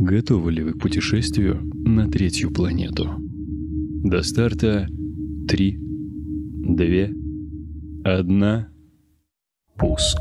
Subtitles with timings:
[0.00, 3.16] Готовы ли вы к путешествию на третью планету?
[3.18, 4.86] До старта
[5.48, 7.12] три, две,
[8.04, 8.68] одна,
[9.76, 10.20] пуск.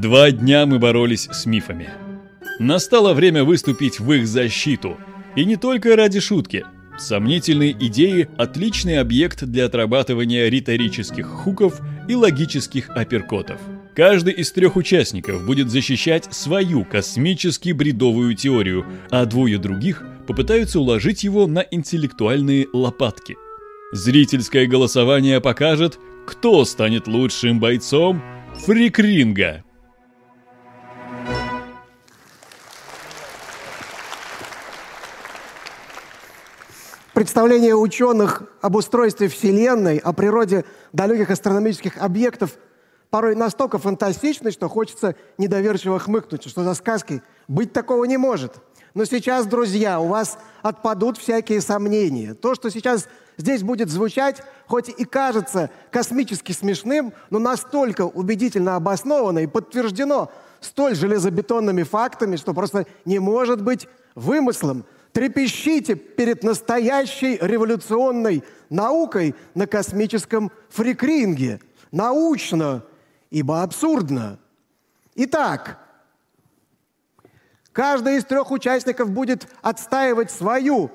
[0.00, 1.88] Два дня мы боролись с мифами.
[2.58, 4.98] Настало время выступить в их защиту.
[5.36, 6.66] И не только ради шутки.
[6.98, 13.58] Сомнительные идеи– отличный объект для отрабатывания риторических хуков и логических апперкотов.
[13.94, 21.24] Каждый из трех участников будет защищать свою космически бредовую теорию, а двое других попытаются уложить
[21.24, 23.38] его на интеллектуальные лопатки.
[23.92, 28.22] Зрительское голосование покажет, кто станет лучшим бойцом
[28.58, 29.62] фрикринга.
[37.16, 42.58] Представление ученых об устройстве Вселенной, о природе далеких астрономических объектов
[43.08, 48.56] порой настолько фантастичны, что хочется недоверчиво хмыкнуть, что за сказкой быть такого не может.
[48.92, 52.34] Но сейчас, друзья, у вас отпадут всякие сомнения.
[52.34, 59.38] То, что сейчас здесь будет звучать, хоть и кажется космически смешным, но настолько убедительно обосновано
[59.38, 64.84] и подтверждено столь железобетонными фактами, что просто не может быть вымыслом–
[65.16, 71.58] Трепещите перед настоящей революционной наукой на космическом фрикринге.
[71.90, 72.84] Научно,
[73.30, 74.38] ибо абсурдно.
[75.14, 75.78] Итак,
[77.72, 80.90] каждый из трех участников будет отстаивать свою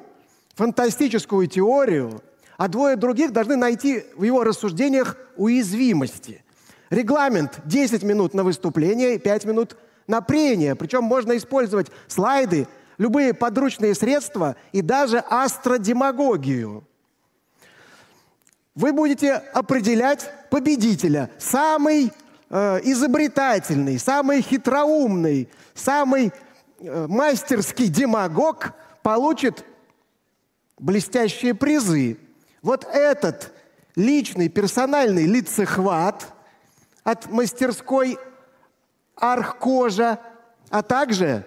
[0.53, 2.21] фантастическую теорию,
[2.57, 6.43] а двое других должны найти в его рассуждениях уязвимости.
[6.91, 10.75] Регламент 10 минут на выступление и 5 минут на прение.
[10.75, 12.67] Причем можно использовать слайды–
[12.97, 16.87] любые подручные средства и даже астродемагогию.
[18.75, 22.13] Вы будете определять победителя, самый
[22.49, 26.31] э, изобретательный, самый хитроумный, самый
[26.79, 29.65] э, мастерский демагог получит
[30.79, 32.17] блестящие призы.
[32.61, 33.53] Вот этот
[33.95, 36.33] личный персональный лицехват
[37.03, 38.17] от мастерской
[39.15, 40.19] Архкожа,
[40.69, 41.45] а также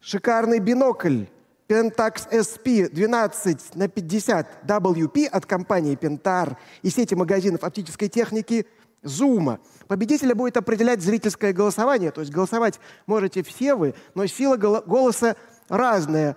[0.00, 1.26] Шикарный бинокль
[1.68, 8.66] Pentax SP 12 на 50 WP от компании Pentar и сети магазинов оптической техники
[9.02, 9.58] Zoom.
[9.88, 15.36] Победителя будет определять зрительское голосование, то есть голосовать можете все вы, но сила голоса
[15.68, 16.34] разная.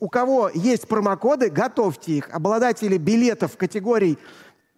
[0.00, 2.30] У кого есть промокоды, готовьте их.
[2.34, 4.18] Обладатели билетов категорий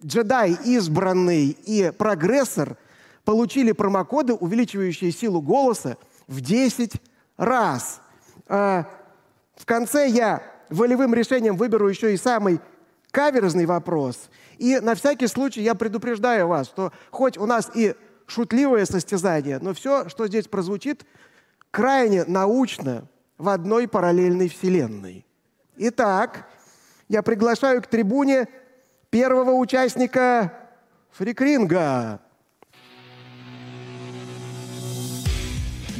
[0.05, 2.75] джедай, избранный и прогрессор
[3.23, 5.95] получили промокоды, увеличивающие силу голоса
[6.27, 6.95] в 10
[7.37, 8.01] раз–
[8.47, 12.59] в конце я волевым решением выберу еще и самый
[13.11, 14.29] каверзный вопрос.
[14.57, 17.95] И на всякий случай я предупреждаю вас, что хоть у нас и
[18.27, 21.05] шутливое состязание, но все, что здесь прозвучит,
[21.71, 23.07] крайне научно
[23.37, 25.25] в одной параллельной вселенной.
[25.77, 26.47] Итак,
[27.07, 28.47] я приглашаю к трибуне
[29.09, 30.53] первого участника
[31.11, 32.19] фрикринга.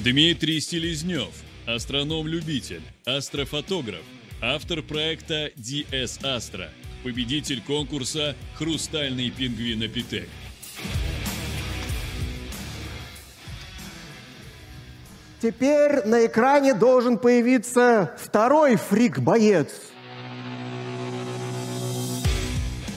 [0.03, 4.01] Дмитрий Селезнев, астроном-любитель, астрофотограф,
[4.41, 6.69] автор проекта DS Astra,
[7.03, 10.29] победитель конкурса «Хрустальный Пингвинопитек».
[15.41, 19.69] Теперь на экране должен появиться второй фрик-боец.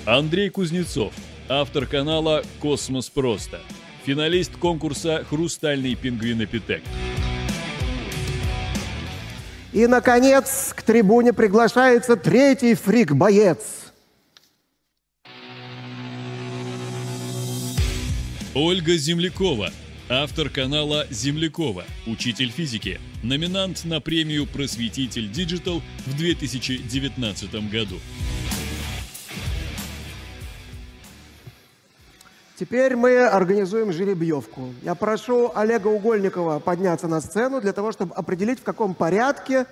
[0.07, 1.13] Андрей Кузнецов,
[1.49, 3.61] автор канала «Космос просто»,
[4.05, 6.83] финалист конкурса «Хрустальный Пингвинопитек».
[9.79, 13.93] И, наконец, к трибуне приглашается третий фрик-боец.
[18.57, 19.71] Ольга Землякова,
[20.09, 28.01] автор канала Землякова, учитель физики, номинант на премию «Просветитель Digital» в 2019 году.
[32.59, 34.75] Теперь мы организуем жеребьевку.
[34.83, 39.65] Я прошу Олега Угольникова подняться на сцену для того, чтобы определить, в каком порядке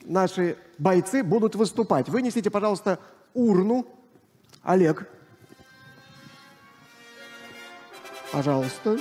[0.00, 2.08] наши бойцы будут выступать.
[2.08, 2.98] Вынесите, пожалуйста,
[3.34, 3.86] урну.
[4.62, 5.06] Олег.
[8.32, 8.98] Пожалуйста.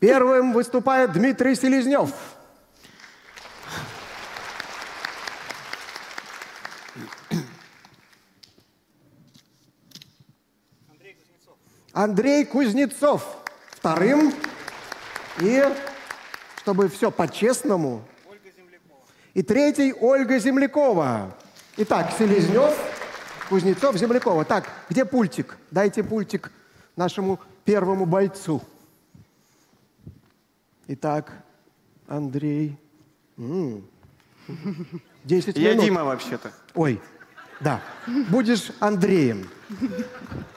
[0.00, 2.10] Первым выступает Дмитрий Селезнев.
[11.98, 13.26] Андрей Кузнецов
[13.72, 14.32] вторым.
[15.40, 15.64] И,
[16.58, 18.04] чтобы все по-честному,
[19.34, 21.36] и третий Ольга Землякова.
[21.76, 22.72] Итак, Селезнев,
[23.48, 24.44] Кузнецов, Землякова.
[24.44, 25.58] Так, где пультик?
[25.72, 26.52] Дайте пультик
[26.94, 28.62] нашему первому бойцу.
[30.86, 31.32] Итак,
[32.06, 32.78] Андрей.
[33.38, 33.84] М.
[35.24, 35.84] 10 Я минут.
[35.84, 36.52] Дима вообще-то.
[36.74, 37.02] Ой,
[37.58, 37.82] да.
[38.28, 39.50] Будешь Андреем.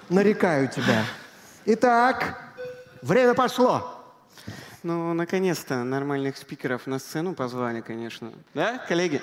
[0.08, 1.04] Нарекаю тебя.
[1.64, 2.54] Итак,
[3.04, 4.04] время пошло.
[4.82, 8.34] Ну, наконец-то нормальных спикеров на сцену позвали, конечно.
[8.56, 9.22] Да, коллеги?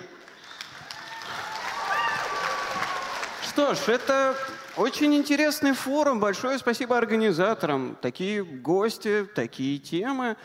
[3.42, 4.36] Что ж, это
[4.76, 6.20] очень интересный форум.
[6.20, 7.98] Большое спасибо организаторам.
[8.00, 10.36] Такие гости, такие темы.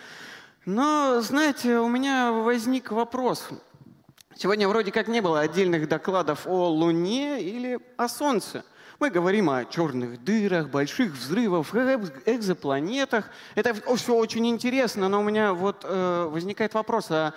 [0.66, 3.50] Но, знаете, у меня возник вопрос.
[4.36, 8.66] Сегодня вроде как не было отдельных докладов о Луне или о Солнце.
[9.00, 11.68] Мы говорим о черных дырах, больших взрывах,
[12.25, 13.30] экзопланетах.
[13.56, 17.34] Это все очень интересно, но у меня вот э, возникает вопрос, а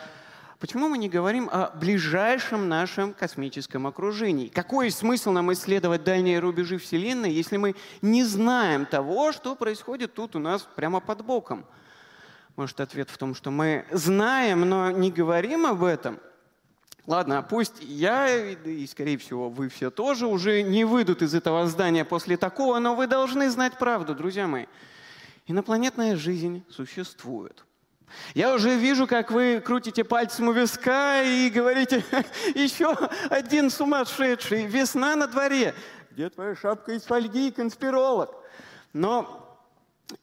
[0.61, 4.49] почему мы не говорим о ближайшем нашем космическом окружении?
[4.49, 10.37] Какой смысл нам исследовать дальние рубежи Вселенной, если мы не знаем того, что происходит тут
[10.37, 11.65] у нас прямо под боком?
[12.57, 16.19] Может, ответ в том, что мы знаем, но не говорим об этом?
[17.07, 22.05] Ладно, пусть я и, скорее всего, вы все тоже уже не выйдут из этого здания
[22.05, 24.67] после такого, но вы должны знать правду, друзья мои.
[25.47, 27.65] Инопланетная жизнь существует.
[28.35, 32.05] Я уже вижу, как вы крутите пальцем у виска и говорите,
[32.55, 32.97] еще
[33.31, 35.75] один сумасшедший, весна на дворе.
[36.11, 38.35] Где твоя шапка из фольги, конспиролог?
[38.93, 39.61] Но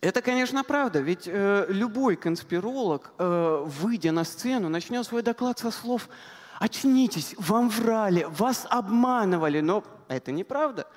[0.02, 5.72] это, конечно, правда, ведь э, любой конспиролог, э, выйдя на сцену, начнет свой доклад со
[5.72, 6.10] слов
[6.60, 10.88] очнитесь, вам врали, вас обманывали, но это неправда.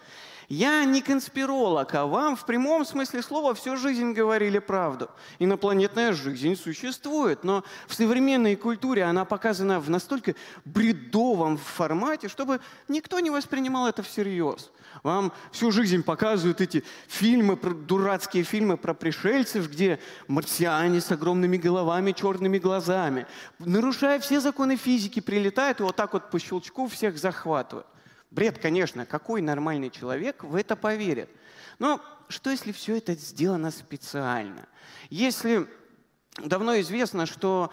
[0.49, 5.11] Я не конспиролог, а вам в прямом смысле слова всю жизнь говорили правду.
[5.41, 13.19] Инопланетная жизнь существует, но в современной культуре она показана в настолько бредовом формате, чтобы никто
[13.19, 14.71] не воспринимал это всерьез.
[15.03, 19.99] Вам всю жизнь показывают эти фильмы, дурацкие фильмы про пришельцев, где
[20.29, 23.27] марсиане с огромными головами, черными глазами,
[23.59, 27.87] нарушая все законы физики, прилетают и вот так вот по щелчку всех захватывают.
[28.31, 31.31] Бред, конечно, какой нормальный человек в это поверит?
[31.79, 34.67] Но что если все это сделано специально?
[35.11, 35.69] Если
[36.39, 37.71] давно известно, что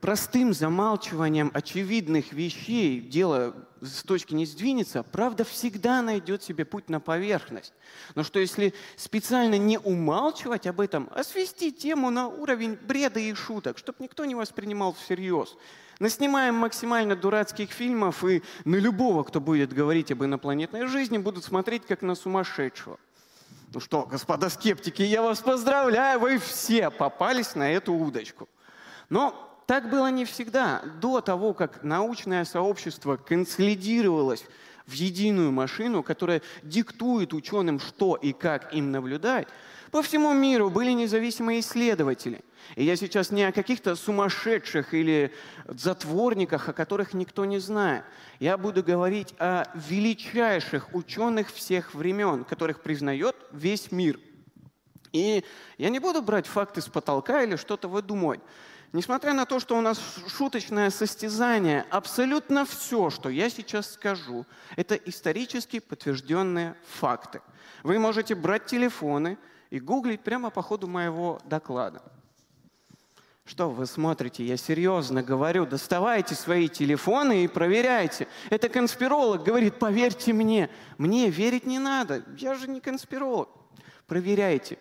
[0.00, 7.00] простым замалчиванием очевидных вещей дело с точки не сдвинется, правда всегда найдет себе путь на
[7.00, 7.72] поверхность.
[8.14, 13.32] Но что если специально не умалчивать об этом, а свести тему на уровень бреда и
[13.32, 15.56] шуток, чтобы никто не воспринимал всерьез?
[15.98, 21.86] Наснимаем максимально дурацких фильмов, и на любого, кто будет говорить об инопланетной жизни, будут смотреть
[21.86, 22.98] как на сумасшедшего.
[23.72, 28.48] Ну что, господа скептики, я вас поздравляю, вы все попались на эту удочку.
[29.08, 30.82] Но так было не всегда.
[31.00, 34.44] До того, как научное сообщество консолидировалось
[34.84, 39.46] в единую машину, которая диктует ученым, что и как им наблюдать,
[39.92, 42.40] по всему миру были независимые исследователи.
[42.74, 45.32] И я сейчас не о каких-то сумасшедших или
[45.68, 48.02] затворниках, о которых никто не знает.
[48.40, 54.18] Я буду говорить о величайших ученых всех времен, которых признает весь мир.
[55.12, 55.44] И
[55.78, 58.40] я не буду брать факты с потолка или что-то выдумывать.
[58.92, 64.96] Несмотря на то, что у нас шуточное состязание, абсолютно все, что я сейчас скажу, это
[64.96, 67.40] исторически подтвержденные факты.
[67.84, 69.38] Вы можете брать телефоны
[69.70, 72.02] и гуглить прямо по ходу моего доклада.
[73.44, 74.44] Что вы смотрите?
[74.44, 75.66] Я серьезно говорю.
[75.66, 78.28] Доставайте свои телефоны и проверяйте.
[78.48, 80.68] Это конспиролог говорит, поверьте мне.
[80.98, 82.24] Мне верить не надо.
[82.36, 83.48] Я же не конспиролог.
[84.06, 84.78] Проверяйте.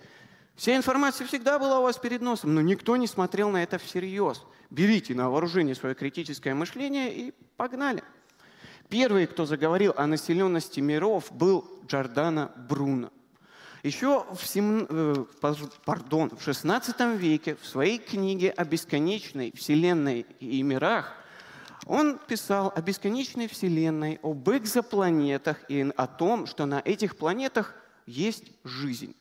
[0.59, 4.43] Вся информация всегда была у вас перед носом, но никто не смотрел на это всерьез.
[4.69, 8.03] Берите на вооружение свое критическое мышление и погнали.
[8.89, 13.09] Первый, кто заговорил о населенности миров, был Джордано Бруно.
[13.83, 14.85] Еще в, сем...
[14.89, 15.23] Э,
[15.85, 21.13] пардон, в 16 веке в своей книге о бесконечной Вселенной и мирах
[21.85, 27.73] он писал о бесконечной Вселенной, об экзопланетах и о том, что на этих планетах
[28.05, 29.15] есть жизнь.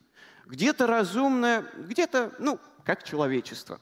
[0.49, 3.81] Где-то разумная, где-то, ну, как человечество.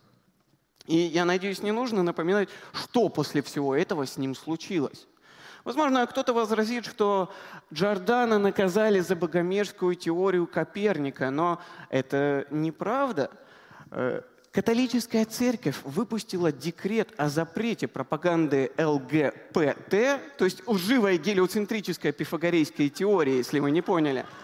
[0.86, 5.06] И я надеюсь, не нужно напоминать, что после всего этого с ним случилось.
[5.62, 7.32] Возможно, кто-то возразит, что
[7.72, 13.30] Джордана наказали за богомерзкую теорию Коперника, но это неправда.
[13.92, 19.90] Э, католическая церковь выпустила декрет о запрете пропаганды ЛГПТ,
[20.36, 24.26] то есть лживая гелиоцентрическая пифагорейская теория, если вы не поняли–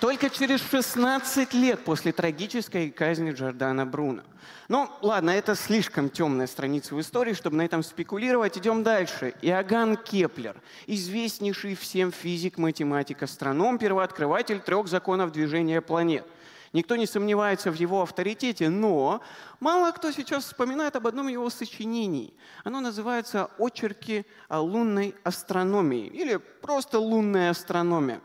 [0.00, 4.22] Только через 16 лет после трагической казни Джордано Бруно.
[4.68, 8.56] Ну, ладно, это слишком темная страница в истории, чтобы на этом спекулировать.
[8.56, 9.34] Идем дальше.
[9.42, 16.26] Иоганн Кеплер, известнейший всем физик, математик, астроном, первооткрыватель трех законов движения планет.
[16.72, 19.20] Никто не сомневается в его авторитете, но
[19.58, 22.32] мало кто сейчас вспоминает об одном его сочинении.
[22.64, 28.22] Оно называется «Очерки о лунной астрономии» или просто «Лунная астрономия».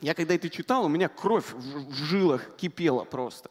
[0.00, 3.50] Я когда это читал, у меня кровь в жилах кипела просто.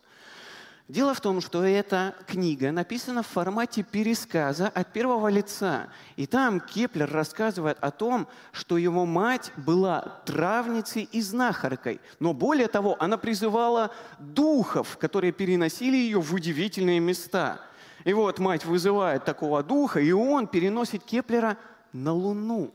[0.87, 5.89] Дело в том, что эта книга написана в формате пересказа от первого лица.
[6.15, 12.01] И там Кеплер рассказывает о том, что его мать была травницей и знахаркой.
[12.19, 17.61] Но более того, она призывала духов, которые переносили ее в удивительные места.
[18.03, 21.57] И вот мать вызывает такого духа, и он переносит Кеплера
[21.93, 22.73] на Луну.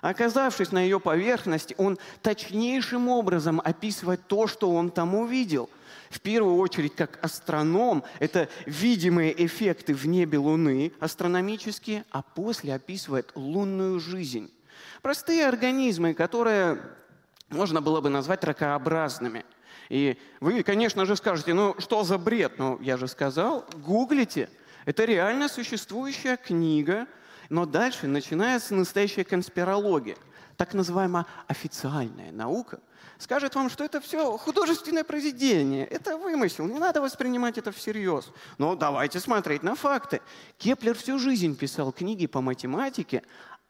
[0.00, 5.68] Оказавшись на ее поверхности, он точнейшим образом описывает то, что он там увидел.
[6.10, 13.30] В первую очередь, как астроном, это видимые эффекты в небе Луны, астрономические, а после описывает
[13.34, 14.50] лунную жизнь.
[15.02, 16.80] Простые организмы, которые
[17.50, 19.44] можно было бы назвать ракообразными.
[19.88, 22.58] И вы, конечно же, скажете, ну что за бред?
[22.58, 24.48] Ну, я же сказал, гуглите.
[24.84, 27.06] Это реально существующая книга,
[27.48, 30.16] но дальше начинается настоящая конспирология.
[30.56, 32.80] Так называемая официальная наука
[33.18, 38.30] скажет вам, что это все художественное произведение, это вымысел, не надо воспринимать это всерьез.
[38.58, 40.20] Но давайте смотреть на факты.
[40.56, 43.22] Кеплер всю жизнь писал книги по математике,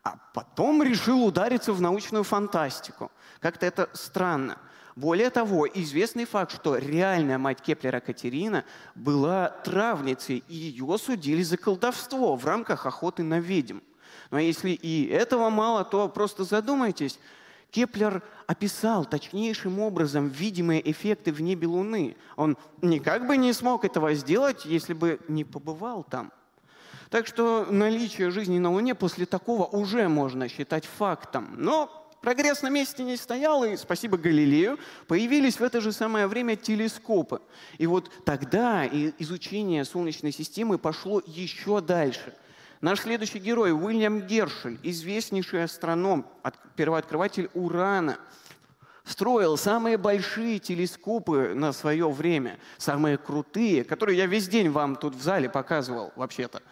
[0.02, 3.10] а потом решил удариться в научную фантастику.
[3.40, 4.58] Как-то это странно.
[4.98, 8.64] Более того, известный факт, что реальная мать Кеплера Катерина
[8.96, 13.78] была травницей, и ее судили за колдовство в рамках охоты на ведьм.
[14.32, 17.20] Но если и этого мало, то просто задумайтесь.
[17.70, 22.16] Кеплер описал точнейшим образом видимые эффекты в небе Луны.
[22.34, 26.32] Он никак бы не смог этого сделать, если бы не побывал там.
[27.08, 31.54] Так что наличие жизни на Луне после такого уже можно считать фактом.
[31.56, 36.56] Но Прогресс на месте не стоял, и спасибо Галилею, появились в это же самое время
[36.56, 37.40] телескопы.
[37.78, 42.34] И вот тогда изучение Солнечной системы пошло еще дальше.
[42.80, 46.26] Наш следующий герой Уильям Гершель, известнейший астроном,
[46.76, 48.18] первооткрыватель Урана,
[49.04, 55.14] строил самые большие телескопы на свое время, самые крутые, которые я весь день вам тут
[55.14, 56.62] в зале показывал вообще-то.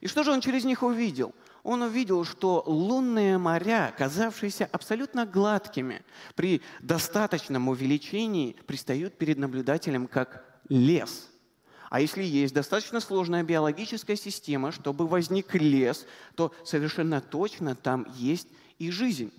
[0.00, 1.34] И что же он через них увидел?
[1.64, 6.04] Он увидел, что лунные моря, казавшиеся абсолютно гладкими,
[6.36, 11.28] при достаточном увеличении пристают перед наблюдателем как лес.
[11.88, 18.48] А если есть достаточно сложная биологическая система, чтобы возник лес, то совершенно точно там есть
[18.78, 19.32] и жизнь.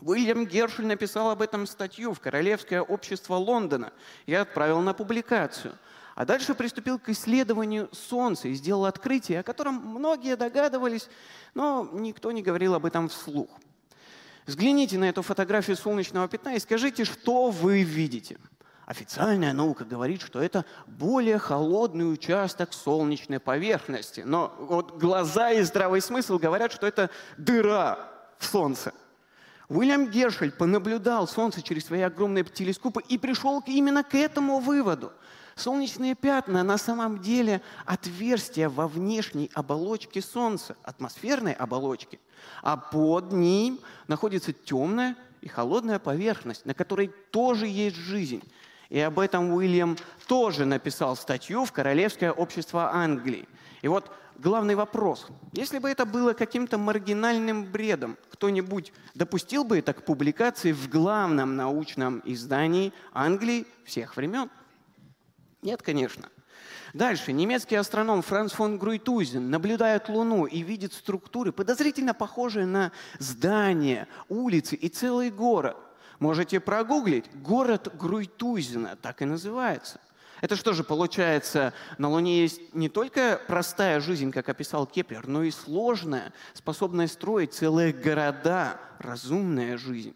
[0.00, 3.92] Уильям Гершель написал об этом статью в Королевское общество Лондона
[4.26, 5.74] и отправил на публикацию.
[6.14, 11.08] А дальше приступил к исследованию Солнца и сделал открытие, о котором многие догадывались,
[11.54, 13.50] но никто не говорил об этом вслух.
[14.46, 18.38] Взгляните на эту фотографию солнечного пятна и скажите, что вы видите.
[18.86, 24.20] Официальная наука говорит, что это более холодный участок солнечной поверхности.
[24.20, 27.98] Но вот глаза и здравый смысл говорят, что это дыра
[28.38, 28.92] в Солнце.
[29.70, 35.12] Уильям Гершель понаблюдал Солнце через свои огромные телескопы и пришел именно к этому выводу.
[35.56, 42.18] Солнечные пятна на самом деле отверстия во внешней оболочке Солнца, атмосферной оболочке,
[42.62, 48.42] а под ним находится темная и холодная поверхность, на которой тоже есть жизнь.
[48.90, 49.96] И об этом Уильям
[50.26, 53.48] тоже написал статью в Королевское общество Англии.
[53.82, 55.26] И вот главный вопрос.
[55.52, 61.56] Если бы это было каким-то маргинальным бредом, кто-нибудь допустил бы это к публикации в главном
[61.56, 64.50] научном издании Англии всех времен?
[65.64, 66.28] Нет, конечно.
[66.92, 67.32] Дальше.
[67.32, 74.76] Немецкий астроном Франц фон Груйтузен наблюдает Луну и видит структуры, подозрительно похожие на здания, улицы
[74.76, 75.76] и целый город.
[76.18, 77.24] Можете прогуглить.
[77.34, 80.00] Город Груйтузина, так и называется.
[80.42, 85.42] Это что же получается, на Луне есть не только простая жизнь, как описал Кеплер, но
[85.44, 90.14] и сложная, способная строить целые города, разумная жизнь.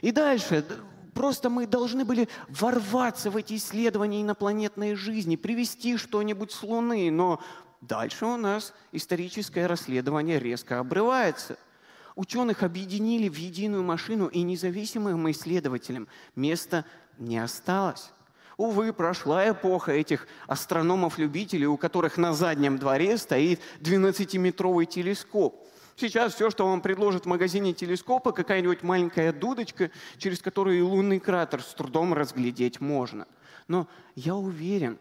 [0.00, 0.64] И дальше,
[1.14, 7.40] просто мы должны были ворваться в эти исследования инопланетной жизни, привести что-нибудь с Луны, но
[7.80, 11.58] дальше у нас историческое расследование резко обрывается–
[12.14, 16.84] Ученых объединили в единую машину, и независимым исследователям места
[17.18, 18.10] не осталось.
[18.58, 25.66] Увы, прошла эпоха этих астрономов-любителей, у которых на заднем дворе стоит 12-метровый телескоп.
[25.96, 31.20] Сейчас все, что вам предложат в магазине телескопа, какая-нибудь маленькая дудочка, через которую и лунный
[31.20, 33.26] кратер с трудом разглядеть можно.
[33.68, 34.98] Но я уверен,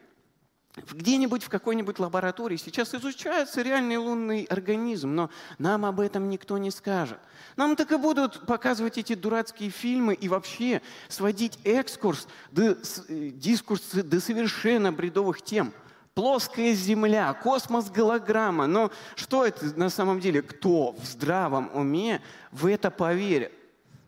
[0.75, 6.71] где-нибудь в какой-нибудь лаборатории сейчас изучается реальный лунный организм, но нам об этом никто не
[6.71, 7.19] скажет.
[7.57, 12.77] Нам так и будут показывать эти дурацкие фильмы и вообще сводить экскурс, до,
[13.09, 15.74] э, дискурс до совершенно бредовых тем.
[16.13, 18.67] Плоская Земля, космос-голограмма.
[18.67, 20.41] Но что это на самом деле?
[20.41, 22.21] Кто в здравом уме
[22.51, 23.53] в это поверит?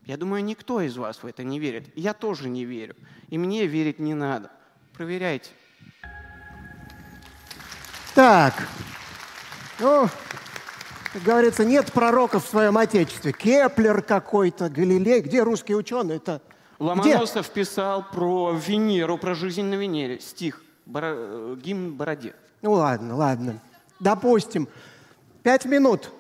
[0.05, 1.87] Я думаю, никто из вас в это не верит.
[1.95, 2.95] Я тоже не верю.
[3.29, 4.51] И мне верить не надо.
[4.93, 5.51] Проверяйте.
[8.13, 8.67] Так,
[9.79, 10.07] ну,
[11.13, 13.31] как говорится, нет пророков в своем отечестве.
[13.31, 15.21] Кеплер какой-то, Галилей.
[15.21, 16.41] Где русские ученые-то?
[16.79, 17.61] Ломоносов Где?
[17.61, 20.19] писал про Венеру, про жизнь на Венере.
[20.19, 21.13] Стих, Боро...
[21.15, 22.35] Э, гимн Бороде.
[22.61, 23.59] Ну ладно, ладно.
[23.99, 24.67] Допустим.
[25.43, 26.11] Пять минут.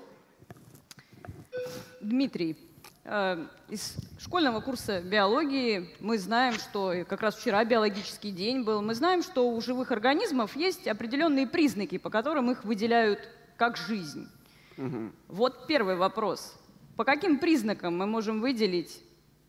[2.01, 2.57] Дмитрий,
[3.05, 8.95] Э, из школьного курса биологии мы знаем, что как раз вчера биологический день был, мы
[8.95, 13.19] знаем, что у живых организмов есть определенные признаки, по которым их выделяют
[13.57, 14.29] как жизнь.
[14.77, 15.11] Угу.
[15.27, 16.55] Вот первый вопрос.
[16.95, 19.01] По каким признакам мы можем выделить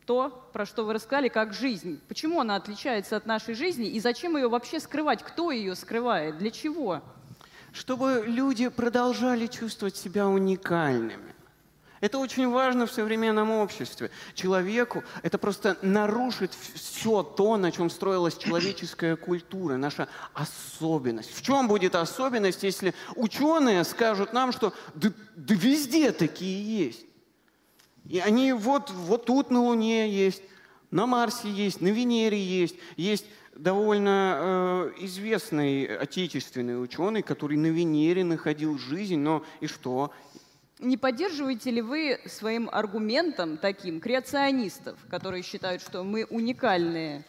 [0.07, 2.01] то, про что вы рассказали, как жизнь?
[2.09, 5.23] Почему она отличается от нашей жизни и зачем ее вообще скрывать?
[5.23, 6.39] Кто ее скрывает?
[6.39, 7.03] Для чего?
[7.73, 11.35] Чтобы люди продолжали чувствовать себя уникальными
[12.05, 14.11] это очень важно в современном обществе.
[14.35, 21.35] Человеку это просто нарушит все то, на чем строилась человеческая культура, наша особенность.
[21.35, 27.07] В чем будет особенность, если ученые скажут нам, что да, да везде такие есть?
[28.09, 30.43] И они вот, вот тут на Луне есть,
[30.91, 38.25] на Марсе есть, на Венере есть, есть довольно э, известный отечественный ученый, который на Венере
[38.25, 40.13] находил жизнь, но и что?
[40.81, 47.25] Не поддерживаете ли вы своим аргументом таким креационистов, которые считают, что мы уникальные?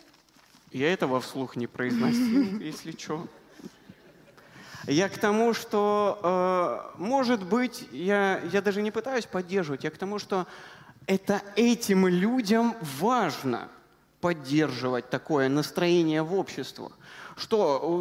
[0.71, 3.27] Я этого вслух не произносил, если что.
[4.87, 6.19] Я к тому, что,
[6.97, 10.45] э, может быть, я, я даже не пытаюсь поддерживать, я к тому, что
[11.07, 13.67] это этим людям важно
[14.21, 16.91] поддерживать такое настроение в обществах.
[17.35, 17.99] Что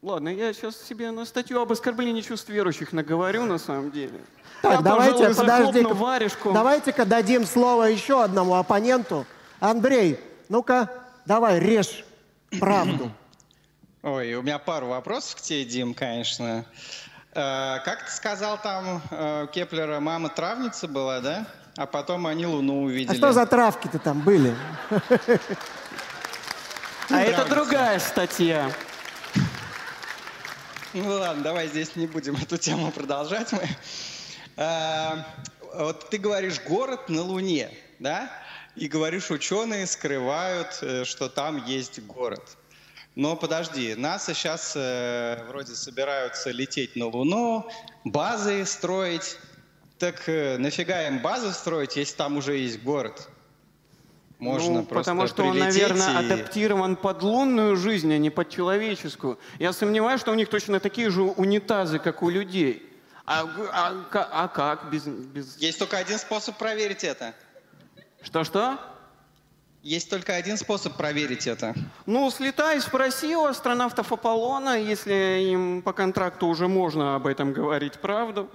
[0.00, 4.20] Ладно, я сейчас себе на статью об оскорблении чувств верующих наговорю, на самом деле.
[4.62, 6.52] Так, я, давайте, подожди варежку.
[6.52, 9.26] Давайте-ка дадим слово еще одному оппоненту.
[9.58, 10.88] Андрей, ну-ка,
[11.26, 12.04] давай, режь
[12.60, 13.10] правду.
[14.02, 16.64] Ой, у меня пару вопросов к тебе, Дим, конечно.
[17.32, 21.46] Э, как ты сказал, там э, Кеплера мама травница была, да?
[21.76, 23.16] А потом они Луну увидели.
[23.16, 24.54] А что за травки-то там были?
[27.10, 28.70] А это другая статья.
[30.92, 33.66] Ну ладно, давай здесь не будем эту тему продолжать мы.
[34.56, 35.24] А,
[35.74, 38.30] вот ты говоришь город на Луне, да?
[38.76, 42.57] И говоришь, ученые скрывают, что там есть город.
[43.18, 47.68] Но подожди, НАСА сейчас э, вроде собираются лететь на Луну,
[48.04, 49.36] базы строить.
[49.98, 53.28] Так э, нафига им базы строить, если там уже есть город?
[54.38, 56.26] Можно ну, потому что он, наверное, и...
[56.26, 59.40] адаптирован под лунную жизнь, а не под человеческую.
[59.58, 62.88] Я сомневаюсь, что у них точно такие же унитазы, как у людей.
[63.26, 65.56] А, а, а как без, без...
[65.56, 67.34] Есть только один способ проверить это.
[68.22, 68.78] Что-что?
[69.82, 71.74] Есть только один способ проверить это.
[72.04, 78.00] Ну, слетай, спроси у астронавтов Аполлона, если им по контракту уже можно об этом говорить
[78.00, 78.50] правду.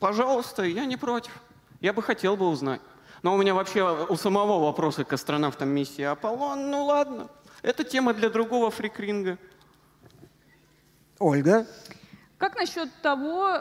[0.00, 1.32] Пожалуйста, я не против.
[1.80, 2.80] Я бы хотел бы узнать.
[3.22, 6.70] Но у меня вообще у самого вопросы к астронавтам миссии Аполлон.
[6.70, 7.28] Ну ладно,
[7.62, 9.38] это тема для другого фрикринга.
[11.18, 11.66] Ольга?
[12.38, 13.60] Как насчет того,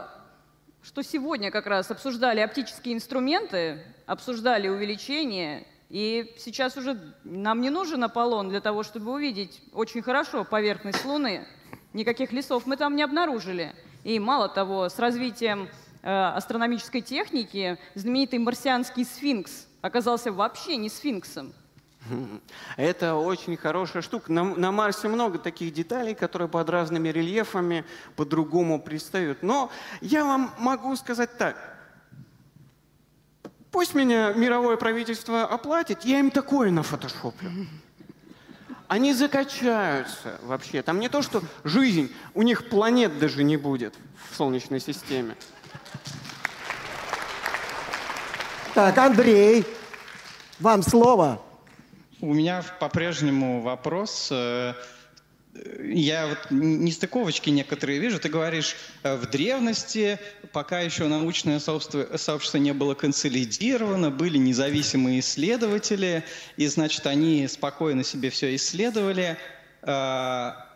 [0.81, 8.03] что сегодня как раз обсуждали оптические инструменты, обсуждали увеличение, и сейчас уже нам не нужен
[8.03, 11.47] Аполлон для того, чтобы увидеть очень хорошо поверхность Луны.
[11.93, 13.73] Никаких лесов мы там не обнаружили.
[14.03, 15.67] И мало того, с развитием
[16.03, 21.53] э, астрономической техники знаменитый марсианский сфинкс оказался вообще не сфинксом.
[22.77, 24.31] Это очень хорошая штука.
[24.31, 27.83] На, на Марсе много таких деталей, которые под разными рельефами
[28.15, 29.41] по-другому пристают.
[29.41, 29.71] Но
[30.01, 31.78] я вам могу сказать так.
[33.71, 37.51] Пусть меня мировое правительство оплатит, я им такое на фотошоплю.
[38.87, 40.81] Они закачаются вообще.
[40.81, 43.93] Там не то, что жизнь, у них планет даже не будет
[44.29, 45.35] в Солнечной системе.
[48.73, 49.65] Так, Андрей,
[50.59, 51.39] вам слово.
[52.21, 54.31] У меня по-прежнему вопрос.
[55.53, 58.19] Э, я вот нестыковочки некоторые вижу.
[58.19, 60.19] Ты говоришь, э, в древности,
[60.51, 66.23] пока еще научное сообщество, не было консолидировано, были независимые исследователи,
[66.57, 69.37] и, значит, они спокойно себе все исследовали.
[69.81, 69.87] Э,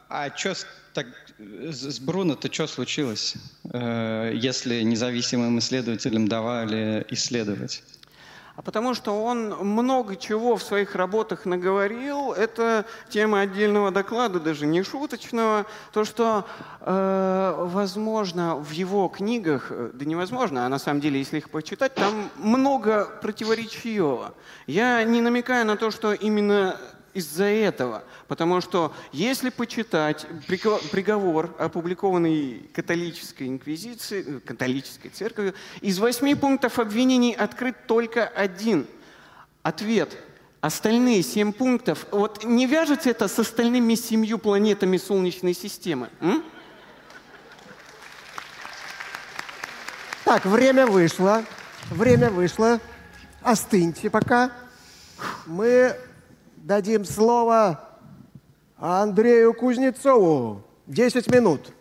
[0.10, 0.56] а что
[0.94, 1.08] так,
[1.40, 3.34] с Бруно-то что случилось,
[3.74, 7.82] если независимым исследователям давали исследовать?
[8.56, 12.34] А потому что он много чего в своих работах наговорил.
[12.34, 15.66] Это тема отдельного доклада, даже не шуточного.
[15.92, 16.46] То, что,
[16.82, 21.96] э, возможно, в его книгах, э, да невозможно, а на самом деле, если их почитать,
[21.96, 24.36] там много противоречивого.
[24.68, 26.78] Я не намекаю на то, что именно
[27.14, 28.04] из-за этого.
[28.28, 37.34] Потому что если почитать приговор, опубликованный католической инквизицией, э, католической церковью, из восьми пунктов обвинений
[37.34, 38.88] открыт только один.
[39.62, 40.18] Ответ.
[40.62, 46.10] Остальные семь пунктов, вот не вяжется это с остальными семью планетами Солнечной системы?
[46.22, 46.42] М?
[50.24, 51.44] Так, время вышло.
[51.90, 52.80] Время вышло.
[53.42, 54.52] Остыньте пока.
[55.46, 55.98] Мы
[56.64, 57.90] дадим слово
[58.78, 60.64] Андрею Кузнецову.
[60.88, 61.74] Десять минут.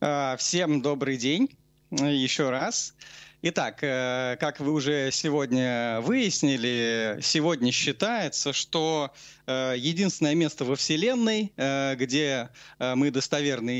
[0.00, 1.56] А, всем добрый день
[1.90, 2.94] еще раз.
[3.42, 9.12] Итак, э, как вы уже сегодня выяснили, сегодня считается, что
[9.46, 13.72] э, единственное место во Вселенной, э, где мы достоверно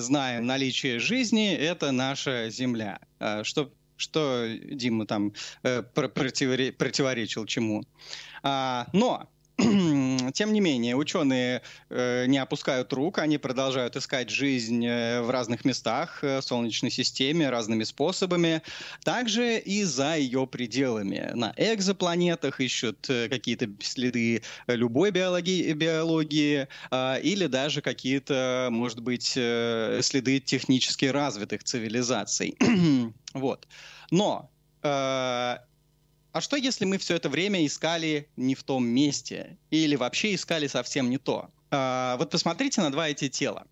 [0.00, 3.00] знаем наличие жизни, это наша Земля.
[3.42, 5.32] Что что Дима там
[5.62, 7.84] э, противоречил чему.
[8.42, 9.28] А, но
[10.32, 15.64] тем не менее, ученые э, не опускают рук, они продолжают искать жизнь э, в разных
[15.64, 18.62] местах э, в Солнечной системе разными способами,
[19.04, 21.30] также и за ее пределами.
[21.34, 30.40] На экзопланетах ищут какие-то следы любой биологии, биологии э, или даже какие-то, может быть, следы
[30.40, 32.56] технически развитых цивилизаций.
[33.34, 33.66] вот.
[34.10, 34.50] Но
[36.36, 39.56] а что, если мы все это время искали не в том месте?
[39.70, 41.48] Или вообще искали совсем не то?
[41.70, 43.66] А, вот посмотрите на два эти тела.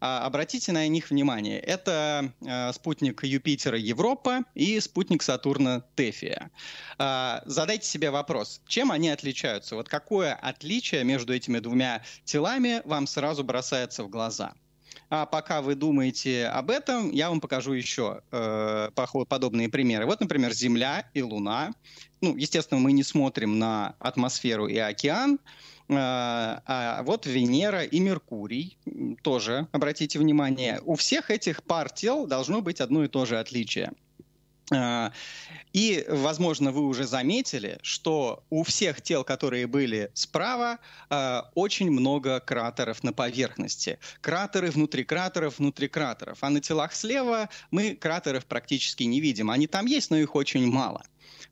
[0.00, 1.58] А, обратите на них внимание.
[1.58, 6.52] Это а, спутник Юпитера Европа и спутник Сатурна Тефия.
[6.98, 9.74] Задайте себе вопрос, чем они отличаются?
[9.74, 14.54] Вот какое отличие между этими двумя телами вам сразу бросается в глаза?
[15.10, 18.90] А пока вы думаете об этом, я вам покажу еще э,
[19.28, 20.04] подобные примеры.
[20.04, 21.72] Вот, например, Земля и Луна.
[22.20, 25.38] Ну, естественно, мы не смотрим на атмосферу и океан.
[25.88, 28.76] Э, а вот Венера и Меркурий
[29.22, 30.80] тоже, обратите внимание.
[30.84, 33.92] У всех этих пар тел должно быть одно и то же отличие–
[35.72, 40.78] и, возможно, вы уже заметили, что у всех тел, которые были справа,
[41.10, 43.98] а, очень много кратеров на поверхности.
[44.20, 46.38] Кратеры внутри кратеров, внутри кратеров.
[46.40, 49.50] А на телах слева мы кратеров практически не видим.
[49.50, 51.02] Они там есть, но их очень мало.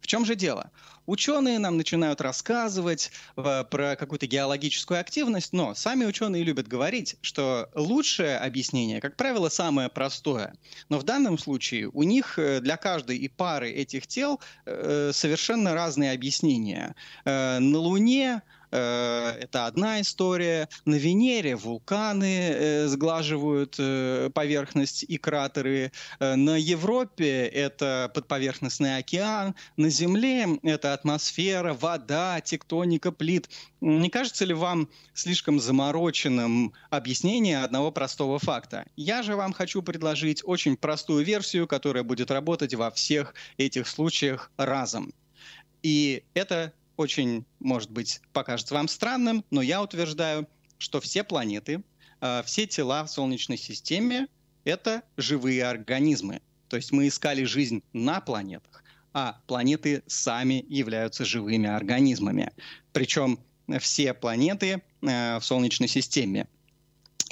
[0.01, 0.71] В чем же дело?
[1.07, 7.71] Ученые нам начинают рассказывать э, про какую-то геологическую активность, но сами ученые любят говорить, что
[7.75, 10.55] лучшее объяснение, как правило, самое простое.
[10.89, 15.75] Но в данном случае у них э, для каждой и пары этих тел э, совершенно
[15.75, 16.95] разные объяснения.
[17.25, 20.69] На Луне это одна история.
[20.85, 25.93] На Венере вулканы э, сглаживают э, поверхность и кратеры.
[26.21, 29.55] На Европе это подповерхностный океан.
[29.77, 33.49] На Земле это атмосфера, вода, тектоника плит.
[33.81, 38.87] Не кажется ли вам слишком замороченным объяснение одного простого факта?
[38.97, 44.51] Я же вам хочу предложить очень простую версию, которая будет работать во всех этих случаях
[44.57, 45.13] разом.
[45.83, 51.83] И это очень, может быть, покажется вам странным, но я утверждаю, что все планеты,
[52.21, 54.29] э, все тела в Солнечной системе—
[54.65, 56.41] это живые организмы.
[56.69, 58.83] То есть мы искали жизнь на планетах,
[59.13, 62.51] а планеты сами являются живыми организмами.
[62.93, 63.39] Причем
[63.81, 66.49] все планеты э, в Солнечной системе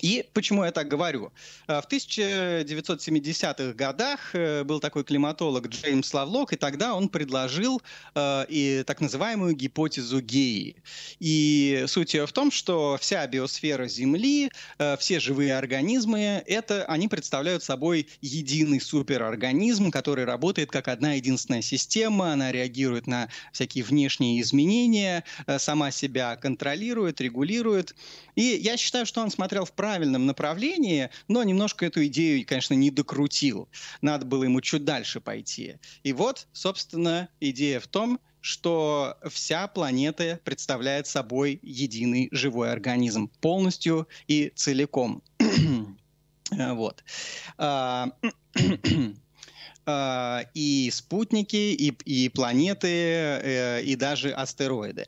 [0.04, 1.32] и почему я так говорю?
[1.66, 7.80] Э, в 1970-х годах э, был такой климатолог Джеймс Лавлок, и тогда он предложил
[8.14, 10.76] э, и так называемую гипотезу Геи.
[11.20, 17.08] И суть ее в том, что вся биосфера Земли, э, все живые организмы, это они
[17.08, 24.42] представляют собой единый суперорганизм, который работает как одна единственная система, она реагирует на всякие внешние
[24.42, 27.96] изменения, э, сама себя контролирует, регулирует.
[28.34, 32.90] И я считаю, что он смотрел в правильном направлении, но немножко эту идею, конечно, не
[32.90, 33.68] докрутил.
[34.02, 35.76] Надо было ему чуть дальше пойти.
[36.02, 44.08] И вот, собственно, идея в том, что вся планета представляет собой единый живой организм полностью
[44.26, 45.22] и целиком.
[46.50, 47.04] вот.
[47.56, 48.10] А,
[49.86, 55.06] а, и спутники, и, и планеты, э, и даже астероиды.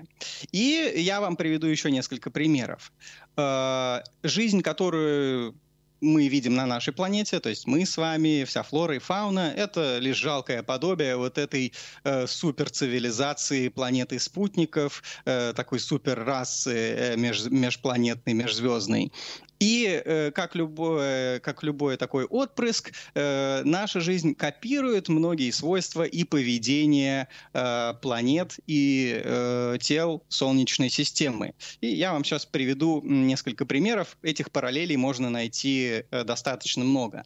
[0.53, 2.92] И я вам приведу еще несколько примеров.
[3.37, 5.55] А, жизнь, которую
[6.01, 9.99] мы видим на нашей планете, то есть мы с вами, вся флора и фауна, это
[9.99, 11.73] лишь жалкое подобие вот этой
[12.05, 19.13] э, суперцивилизации планеты спутников, э, такой суперрасы э, меж, межпланетной, межзвездной.
[19.59, 26.25] И э, как, любое, как любой такой отпрыск, э, наша жизнь копирует многие свойства и
[26.25, 31.55] поведения э, планет и э, тел Солнечной системы.
[31.81, 34.19] И я вам сейчас приведу несколько примеров.
[34.23, 37.25] Этих параллелей можно найти э, достаточно много.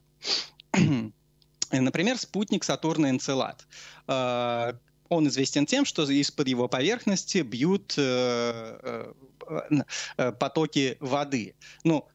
[1.72, 3.66] Например, спутник Сатурна Энцелад.
[4.08, 4.72] Э,
[5.08, 9.12] он известен тем, что из-под его поверхности бьют э,
[10.38, 11.54] потоки воды.
[11.82, 12.08] Ну,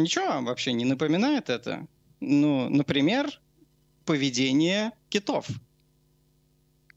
[0.00, 1.86] Ничего вам вообще не напоминает это?
[2.20, 3.40] Ну, например,
[4.04, 5.46] поведение китов.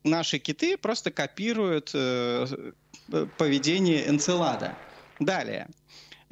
[0.03, 2.71] Наши киты просто копируют э
[3.37, 4.77] поведение Энцелада.
[5.19, 5.67] Далее.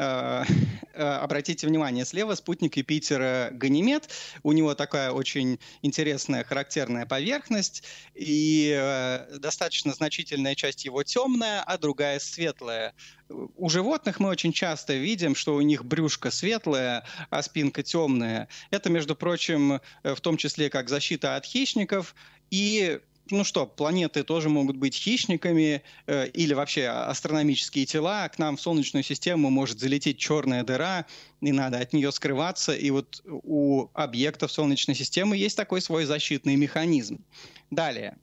[0.01, 0.43] Э,
[0.93, 4.09] э, обратите внимание, слева спутник Юпитера Ганимед.
[4.41, 7.83] У него такая очень интересная, характерная поверхность,
[8.15, 12.93] и э, достаточно значительная часть его темная, а другая светлая.
[13.29, 18.49] У животных мы очень часто видим, что у них брюшко светлое, а спинка темная.
[18.71, 22.13] Это, между прочим, в том числе как защита от хищников
[22.49, 28.27] и ну что, планеты тоже могут быть хищниками э, или вообще астрономические тела.
[28.29, 31.05] К нам в Солнечную систему может залететь черная дыра,
[31.41, 32.73] и надо от нее скрываться.
[32.73, 37.23] И вот у объектов Солнечной системы есть такой свой защитный механизм.
[37.69, 38.17] Далее.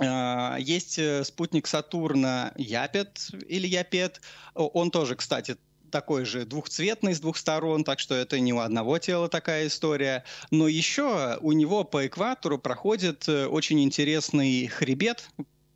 [0.00, 4.20] Uh, есть э, спутник Сатурна Япет или Япет.
[4.54, 5.56] Он тоже, кстати,
[5.94, 10.24] такой же двухцветный с двух сторон, так что это не у одного тела такая история.
[10.50, 15.30] Но еще у него по экватору проходит э, очень интересный хребет,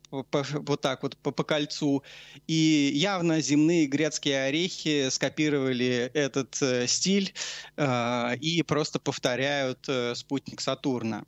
[0.09, 2.03] по, вот так вот по, по кольцу.
[2.47, 7.33] И явно земные грецкие орехи скопировали этот э, стиль
[7.77, 11.23] э, и просто повторяют э, спутник Сатурна.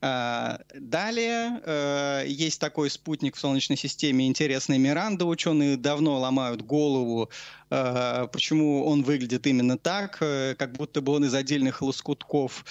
[0.00, 5.24] А, далее э, есть такой спутник в Солнечной системе, интересный Миранда.
[5.24, 7.30] Ученые давно ломают голову,
[7.70, 12.64] э, почему он выглядит именно так, э, как будто бы он из отдельных лоскутков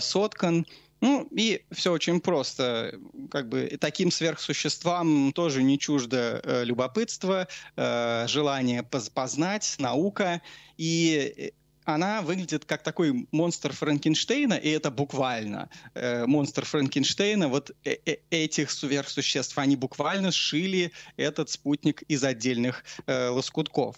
[0.00, 0.66] соткан.
[1.00, 2.98] Ну, и все очень просто.
[3.30, 10.40] Как бы таким сверхсуществам тоже не чуждо э, любопытство, э, желание познать, наука.
[10.78, 11.52] И
[11.86, 17.48] она выглядит как такой монстр Франкенштейна, и это буквально э, монстр Франкенштейна.
[17.48, 23.96] Вот э -э этих сверхсуществ, они буквально сшили этот спутник из отдельных э, лоскутков.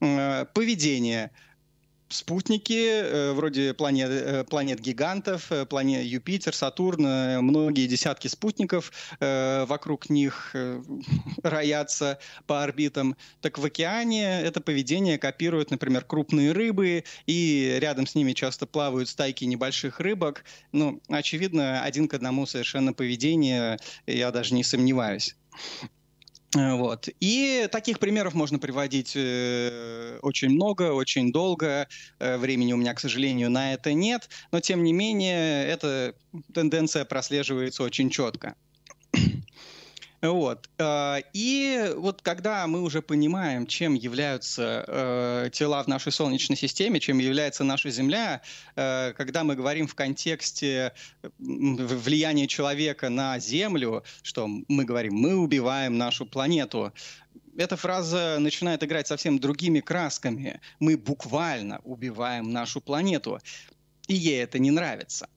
[0.00, 1.30] Э, поведение
[2.14, 10.08] спутники э, вроде планет, э, планет гигантов, э, планет Юпитер, Сатурн, многие десятки спутников вокруг
[10.10, 10.54] них
[11.42, 13.16] роятся по орбитам.
[13.40, 19.08] Так в океане это поведение копируют, например, крупные рыбы, и рядом с ними часто плавают
[19.08, 20.44] стайки небольших рыбок.
[20.72, 25.36] Ну, очевидно, один к одному совершенно поведение, я даже не сомневаюсь.
[26.54, 27.08] Э, вот.
[27.20, 31.88] И таких примеров можно приводить э, очень много, очень долго.
[32.18, 34.28] Э, времени у меня, к сожалению, на это нет.
[34.52, 36.14] Но, тем не менее, эта
[36.52, 38.54] тенденция прослеживается очень четко.
[40.24, 40.70] Вот.
[40.78, 46.98] Э, и вот когда мы уже понимаем, чем являются э, тела в нашей Солнечной системе,
[46.98, 48.40] чем является наша Земля,
[48.74, 50.94] э, когда мы говорим в контексте
[51.38, 56.94] влияния человека на Землю, что мы говорим, мы убиваем нашу планету,
[57.58, 60.60] эта фраза начинает играть совсем другими красками.
[60.80, 63.40] Мы буквально убиваем нашу планету.
[64.08, 65.28] И ей это не нравится.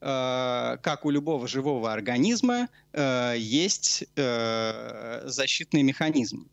[0.00, 6.48] Э, как у любого живого организма, э, есть э, защитный механизм.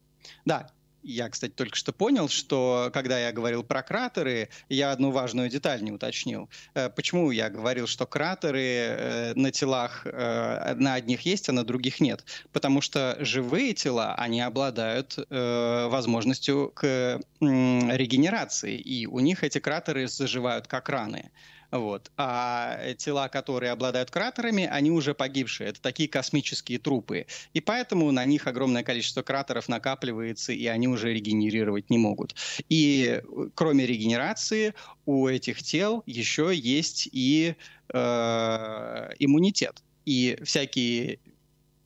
[0.45, 0.69] Да,
[1.03, 5.83] я, кстати, только что понял, что когда я говорил про кратеры, я одну важную деталь
[5.83, 6.49] не уточнил.
[6.95, 12.23] Почему я говорил, что кратеры на телах на одних есть, а на других нет?
[12.53, 20.67] Потому что живые тела, они обладают возможностью к регенерации, и у них эти кратеры заживают
[20.67, 21.31] как раны.
[21.73, 22.11] Вот.
[22.17, 25.71] А тела, которые обладают кратерами, они уже погибшие.
[25.71, 27.25] Это такие космические трупы.
[27.53, 32.35] И поэтому на них огромное количество кратеров накапливается, и они уже регенерировать не могут.
[32.69, 33.23] И
[33.55, 34.75] кроме регенерации
[35.07, 37.55] у этих тел еще есть и
[37.91, 39.81] э, иммунитет.
[40.05, 41.17] И всякие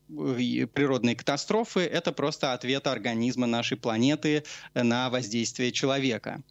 [0.08, 6.42] природные катастрофы– это просто ответ организма нашей планеты на воздействие человека.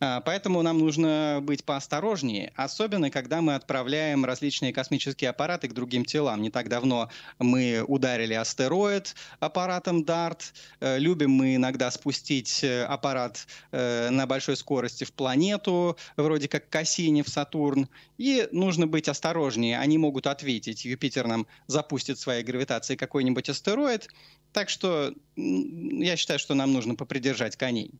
[0.00, 6.04] А, поэтому нам нужно быть поосторожнее, особенно когда мы отправляем различные космические аппараты к другим
[6.04, 6.42] телам.
[6.42, 10.40] Не так давно мы ударили астероид аппаратом DART.
[10.80, 16.68] Э, любим мы иногда спустить э, аппарат э, на большой скорости в планету, вроде как
[16.68, 17.88] Кассини в Сатурн.
[18.18, 19.78] И нужно быть осторожнее.
[19.78, 20.84] Они могут ответить.
[20.84, 24.08] Юпитер нам запустит своей гравитацией какой-нибудь астероид.
[24.52, 27.92] Так что я считаю, что нам нужно попридержать коней.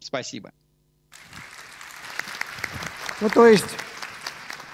[0.00, 0.52] Спасибо.
[3.20, 3.66] Ну, то есть,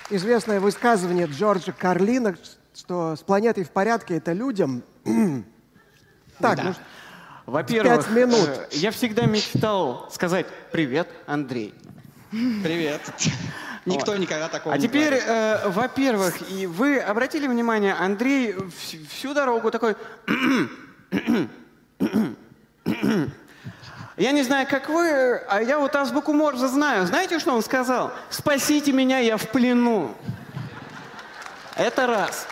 [0.08, 2.36] известное высказывание Джорджа Карлина,
[2.74, 4.84] что с планетой в порядке, это людям.
[6.38, 6.62] так, да.
[6.62, 6.74] ну,
[7.46, 11.74] во-первых, э, я всегда мечтал сказать «Привет, Андрей».
[12.30, 13.00] Привет.
[13.84, 14.20] Никто вот.
[14.20, 18.54] никогда такого а не теперь, э, во-первых, и вы обратили внимание, Андрей
[19.10, 19.96] всю дорогу такой...
[24.16, 27.06] Я не знаю, как вы, а я вот азбуку Морзе знаю.
[27.06, 28.12] Знаете, что он сказал?
[28.30, 30.14] «Спасите меня, я в плену».
[31.76, 32.46] Это раз.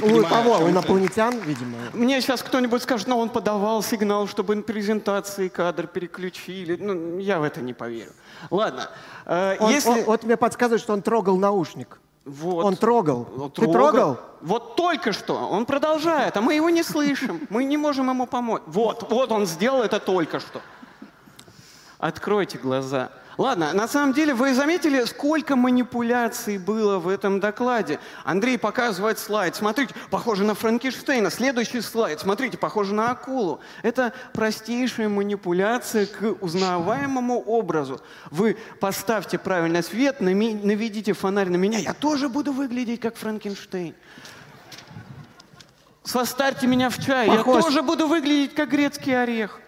[0.00, 0.58] У кого?
[0.58, 1.76] У инопланетян, видимо.
[1.92, 6.76] Мне сейчас кто-нибудь скажет, ну, он подавал сигнал, чтобы на презентации кадр переключили.
[6.80, 8.12] Ну, я в это не поверю.
[8.50, 8.88] Ладно.
[9.26, 9.90] Э, он, если...
[9.90, 11.98] он, вот мне подсказывает, что он трогал наушник.
[12.28, 12.64] Вот.
[12.64, 13.26] Он трогал.
[13.38, 14.18] Он Ты трогал?
[14.42, 15.34] Вот только что.
[15.34, 17.40] Он продолжает, а мы его не слышим.
[17.48, 18.62] Мы не можем ему помочь.
[18.66, 20.60] Вот, вот он сделал это только что.
[21.98, 23.10] Откройте глаза.
[23.38, 28.00] Ладно, на самом деле вы заметили, сколько манипуляций было в этом докладе.
[28.24, 29.54] Андрей показывает слайд.
[29.54, 31.30] Смотрите, похоже на Франкенштейна.
[31.30, 32.18] Следующий слайд.
[32.18, 33.60] Смотрите, похоже на акулу.
[33.82, 38.00] Это простейшая манипуляция к узнаваемому образу.
[38.32, 41.78] Вы поставьте правильный свет, наведите фонарь на меня.
[41.78, 43.94] Я тоже буду выглядеть как Франкенштейн.
[46.02, 47.28] Состарьте меня в чай.
[47.28, 47.56] Похож.
[47.56, 49.60] Я тоже буду выглядеть как грецкий орех.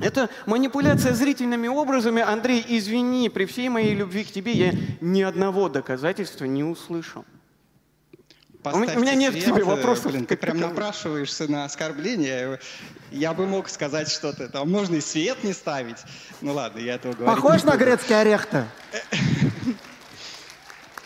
[0.00, 2.22] Это манипуляция зрительными образами.
[2.22, 7.24] Андрей, извини, при всей моей любви к тебе я ни одного доказательства не услышал.
[8.62, 10.12] Поставьте у меня нет свет, к тебе э, вопросов.
[10.12, 12.58] Блин, ты прям напрашиваешься на оскорбление.
[13.10, 14.48] Я бы мог сказать что-то.
[14.48, 15.98] Там можно и свет не ставить.
[16.40, 17.34] Ну ладно, я этого говорю.
[17.34, 18.66] Похож на грецкий орех-то?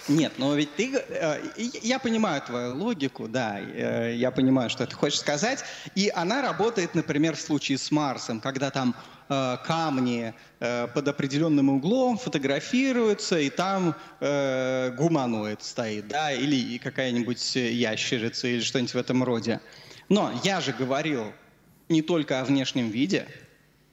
[0.09, 0.90] Нет, но ведь ты...
[0.97, 5.62] Э, я понимаю твою логику, да, э, я понимаю, что ты хочешь сказать.
[5.94, 8.95] И она работает, например, в случае с Марсом, когда там
[9.28, 18.61] э, камни под определенным углом фотографируются, и там гуманоид стоит, да, или какая-нибудь ящерица, или
[18.61, 19.61] что-нибудь в этом роде.
[20.09, 21.33] Но я же говорил
[21.89, 23.28] не только о внешнем виде,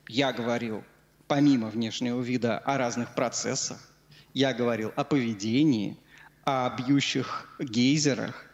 [0.07, 0.83] я говорил
[1.27, 3.77] помимо внешнего вида о разных процессах,
[4.33, 5.97] я говорил о поведении,
[6.45, 8.45] о бьющих гейзерах,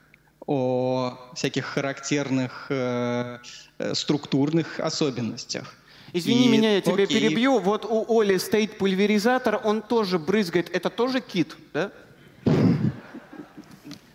[0.47, 3.37] о всяких характерных э,
[3.77, 5.75] э, структурных особенностях.
[6.13, 6.49] Извини и...
[6.49, 7.07] меня, я тебя Окей.
[7.07, 7.59] перебью.
[7.59, 10.69] Вот у Оли стоит пульверизатор, он тоже брызгает.
[10.73, 11.91] Это тоже кит, да?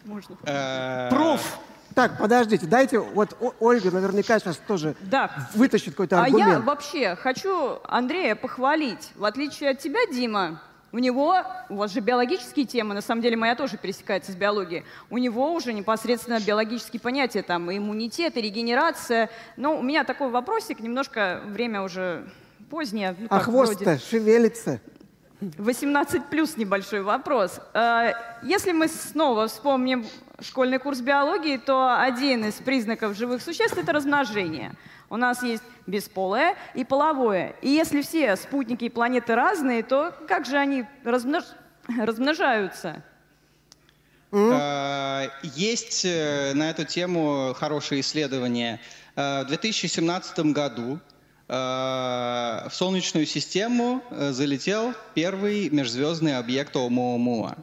[0.05, 0.37] Можно.
[0.45, 1.59] Э, Пруф!
[1.95, 5.49] Так, подождите, дайте, вот Ольга наверняка сейчас тоже да.
[5.55, 6.49] вытащит какой-то аргумент.
[6.49, 9.13] А я вообще хочу Андрея похвалить.
[9.17, 10.61] В отличие от тебя, Дима,
[10.97, 14.83] у него, у вас же биологические темы, на самом деле моя тоже пересекается с биологией,
[15.11, 19.29] у него уже непосредственно биологические понятия, там, иммунитет, и регенерация.
[19.59, 22.27] Но у меня такой вопросик, немножко время уже
[22.71, 23.15] позднее.
[23.19, 24.81] Ну, а хвост-то шевелится.
[25.41, 27.61] 18 плюс небольшой вопрос.
[27.75, 30.07] Э, если мы снова вспомним
[30.41, 34.73] школьный курс биологии, то один из признаков живых существ– это размножение.
[35.09, 37.55] У нас есть бесполое и половое.
[37.63, 41.45] И если все спутники и планеты разные, то как же они размнож...
[41.89, 43.03] размножаются?
[44.33, 48.81] Э, есть э, на эту тему хорошие исследования.
[49.15, 51.01] В 2017 году
[51.49, 57.57] в Солнечную систему залетел первый межзвездный объект Оumuamua.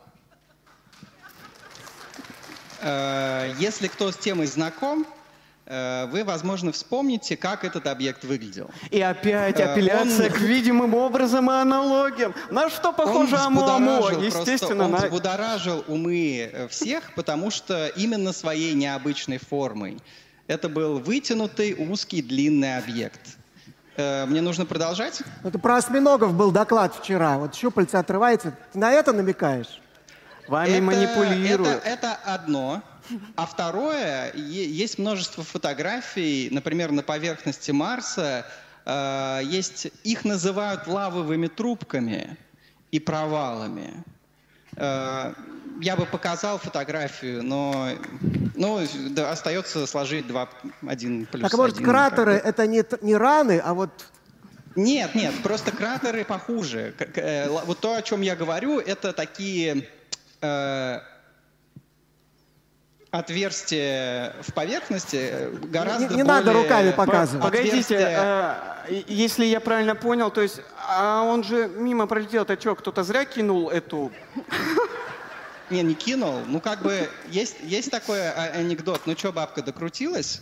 [2.84, 5.06] Э, если кто с темой знаком,
[5.66, 8.70] э, вы, возможно, вспомните, как этот объект выглядел.
[8.92, 10.34] И опять э, апелляция он...
[10.34, 12.36] к видимым образом и аналогиям.
[12.52, 14.12] На что похоже Амуамо?
[14.22, 14.98] Естественно, он на...
[14.98, 19.98] взбудоражил умы всех, потому что именно своей необычной формой.
[20.48, 23.22] Это был вытянутый, узкий, длинный объект.
[23.96, 25.22] Мне нужно продолжать?
[25.44, 27.38] Это про осьминогов был доклад вчера.
[27.38, 28.58] Вот щупальца отрывается.
[28.74, 29.80] Ты на это намекаешь?
[30.48, 31.84] Вами это, манипулируют.
[31.84, 32.84] Это, это одно.
[33.36, 38.46] А второе, есть множество фотографий, например, на поверхности Марса,
[38.86, 42.38] э, есть, их называют лавовыми трубками
[42.91, 44.04] и провалами.
[44.78, 45.34] Э,
[45.82, 47.89] я бы показал фотографию, но
[48.56, 48.80] ну,
[49.10, 50.50] да, остается сложить два,
[50.88, 53.91] один плюс Так, а может, один, кратеры— это не, не раны, а вот
[54.76, 56.94] нет, нет, просто кратеры похуже.
[57.16, 59.88] Э, вот то, о чем я говорю, это такие
[63.14, 66.44] отверстие в поверхности гораздо не, не, не более...
[66.44, 67.44] надо руками показывать.
[67.44, 72.76] Погодите, э, если я правильно понял, то есть, а он же мимо пролетел, то что,
[72.76, 74.12] кто-то зря кинул эту...
[75.70, 76.39] Не, не кинул.
[76.48, 79.02] Ну, как бы, есть, есть такой а, анекдот.
[79.06, 80.41] Ну, что, бабка докрутилась?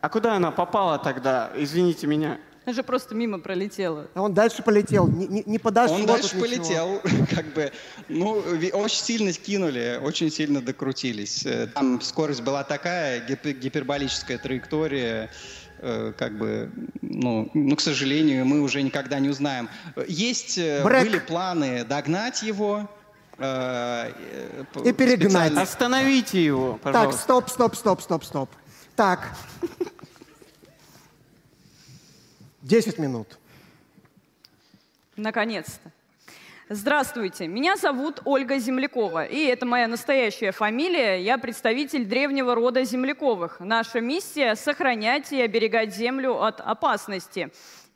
[0.00, 1.50] А куда она попала тогда?
[1.54, 2.38] Извините меня.
[2.66, 4.08] Она же просто мимо пролетела.
[4.14, 5.96] А он дальше полетел, не, не, не подошло.
[5.96, 7.00] Он дальше полетел,
[7.34, 7.72] как бы,
[8.08, 8.42] ну,
[8.74, 11.46] очень сильно скинули, очень сильно докрутились.
[11.46, 15.30] Э, там скорость была такая, гиперболическая траектория,
[15.78, 19.70] э, как бы, ну, ну, к сожалению, мы уже никогда не узнаем.
[20.06, 21.04] Есть, э, Брэк.
[21.04, 22.88] были планы догнать его,
[23.38, 25.30] и перегнать.
[25.30, 25.62] Специально...
[25.62, 27.12] Остановите его, пожалуйста.
[27.12, 28.50] Так, стоп, стоп, стоп, стоп, стоп.
[28.96, 29.30] Так,
[32.70, 33.36] 10 минут.
[35.16, 35.90] Наконец-то.
[36.68, 41.20] Здравствуйте, меня зовут Ольга Землякова, и это моя настоящая фамилия.
[41.20, 43.58] Я представитель древнего рода Земляковых.
[43.58, 47.50] Наша миссия– сохранять и оберегать Землю от опасности.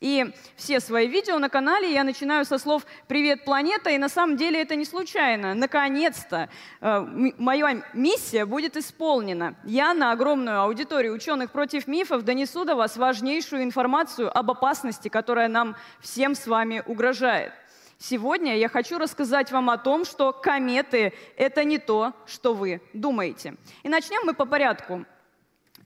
[0.05, 4.37] И все свои видео на канале я начинаю со слов «Привет, планета!» И на самом
[4.37, 5.55] деле это не случайно.
[5.55, 6.51] Наконец-то
[6.83, 7.01] э,
[7.39, 9.57] моя миссия будет исполнена.
[9.65, 15.49] Я на огромную аудиторию ученых против мифов донесу до вас важнейшую информацию об опасности, которая
[15.49, 17.55] нам всем с вами угрожает.
[17.97, 23.57] Сегодня я хочу рассказать вам о том, что кометы— это не то, что вы думаете.
[23.83, 25.07] И начнем мы по порядку.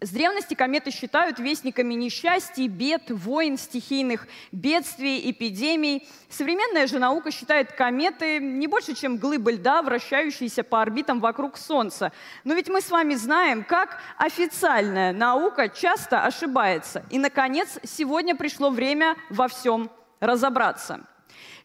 [0.01, 6.09] С древности кометы считают вестниками несчастий, бед, войн, стихийных бедствий, эпидемий.
[6.29, 12.13] Современная же наука считает кометы не больше, чем глыбы льда, вращающиеся по орбитам вокруг Солнца.
[12.45, 17.05] Но ведь мы с вами знаем, как официальная наука часто ошибается.
[17.11, 19.91] И, наконец, сегодня пришло время во всем
[20.21, 21.01] разобраться.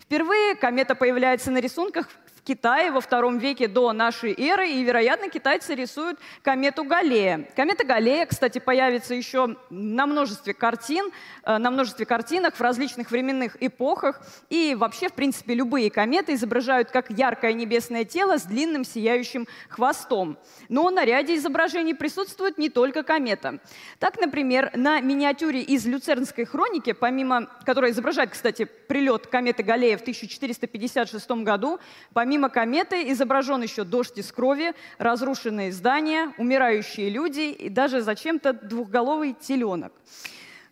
[0.03, 2.07] Впервые комета появляется на рисунках
[2.43, 7.47] Китае во втором веке до нашей эры, и, вероятно, китайцы рисуют комету Галлея.
[7.55, 11.09] Комета Галлея, кстати, появится еще на множестве картин,
[11.45, 16.91] э, на множестве картинок в различных временных эпохах, и вообще, в принципе, любые кометы изображают
[16.91, 20.37] как яркое небесное тело с длинным сияющим хвостом.
[20.67, 23.59] Но на ряде изображений присутствует не только комета.
[23.99, 30.01] Так, например, на миниатюре из Люцернской хроники, помимо, которая изображает, кстати, прилет кометы Галлея в
[30.01, 31.79] 1456 году,
[32.13, 39.33] Помимо кометы изображен еще дождь из крови, разрушенные здания, умирающие люди и даже зачем-то двухголовый
[39.33, 39.93] теленок.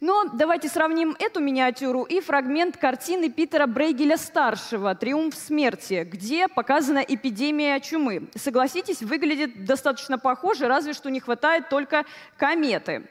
[0.01, 7.79] Но давайте сравним эту миниатюру и фрагмент картины Питера Брейгеля-старшего «Триумф смерти», где показана эпидемия
[7.79, 8.27] чумы.
[8.33, 13.03] Согласитесь, выглядит достаточно похоже, разве что не хватает только кометы.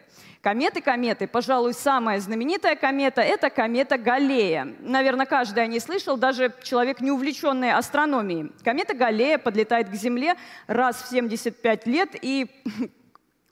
[0.43, 1.29] Кометы, кометы.
[1.29, 4.75] Пожалуй, самая знаменитая комета– это комета Галлея.
[4.81, 8.51] Наверное, каждый о ней слышал, даже человек, не увлеченный астрономией.
[8.65, 10.35] Комета Галлея подлетает к Земле
[10.67, 12.49] раз в 75 лет и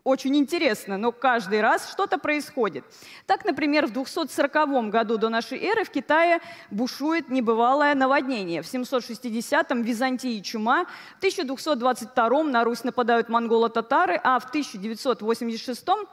[0.08, 2.84] очень интересно, но каждый раз что-то происходит.
[3.26, 6.40] Так, например, в 240 году до нашей эры в Китае
[6.70, 8.62] бушует небывалое наводнение.
[8.62, 10.86] В 760-м в Византии чума,
[11.20, 16.06] в 1222-м на Русь нападают монголо-татары, а в 1986-м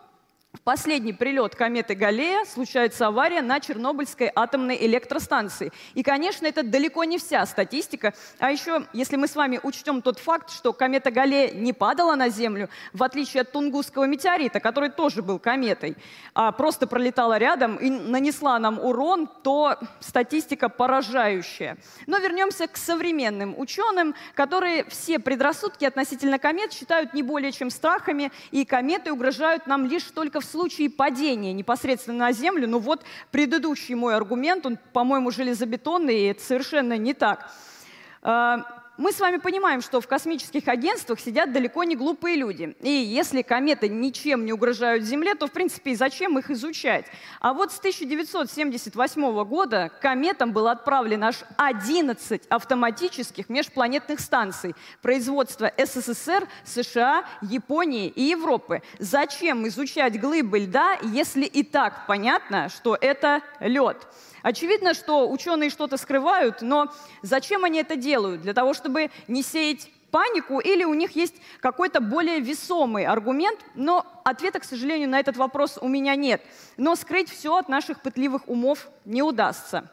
[0.56, 5.72] в последний прилет кометы Галлея случается авария на Чернобыльской атомной электростанции.
[5.94, 8.14] И, конечно, это далеко не вся статистика.
[8.40, 12.30] А еще, если мы с вами учтем тот факт, что комета Галлея не падала на
[12.30, 15.98] Землю, в отличие от Тунгусского метеорита, который тоже был кометой,
[16.34, 21.78] а просто пролетала рядом и нанесла нам урон, то статистика поражающая.
[22.08, 28.32] Но вернемся к современным ученым, которые все предрассудки относительно комет считают не более чем страхами,
[28.52, 33.04] и кометы угрожают нам лишь только в в случае падения непосредственно на Землю, ну вот
[33.32, 37.52] предыдущий мой аргумент, он, по-моему, железобетонный, и это совершенно не так.
[38.98, 42.78] Мы с вами понимаем, что в космических агентствах сидят далеко не глупые люди.
[42.80, 47.06] И если кометы ничем не угрожают Земле, то, в принципе, и зачем их изучать?
[47.42, 55.70] А вот с 1978 года к кометам было отправлено аж 11 автоматических межпланетных станций производства
[55.78, 58.82] СССР, США, Японии и Европы.
[59.00, 64.08] Зачем изучать глыбы льда, если и так понятно, что это лед?
[64.46, 66.94] Очевидно, что ученые что-то скрывают, но
[67.24, 68.44] зачем они это делают?
[68.44, 74.06] Для того, чтобы не сеять панику или у них есть какой-то более весомый аргумент, но
[74.24, 76.44] ответа, к сожалению, на этот вопрос у меня нет.
[76.78, 79.90] Но скрыть все от наших пытливых умов не удастся.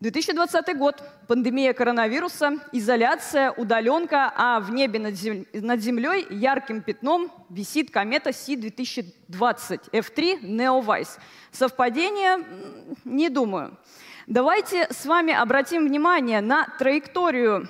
[0.00, 1.02] 2020 год.
[1.26, 5.44] Пандемия коронавируса, изоляция, удаленка, а в небе над, зем...
[5.52, 11.18] над Землей ярким пятном висит комета Си-2020 F3 Neowise.
[11.50, 12.44] Совпадение?
[13.04, 13.76] Не думаю.
[14.28, 17.68] Давайте с вами обратим внимание на траекторию,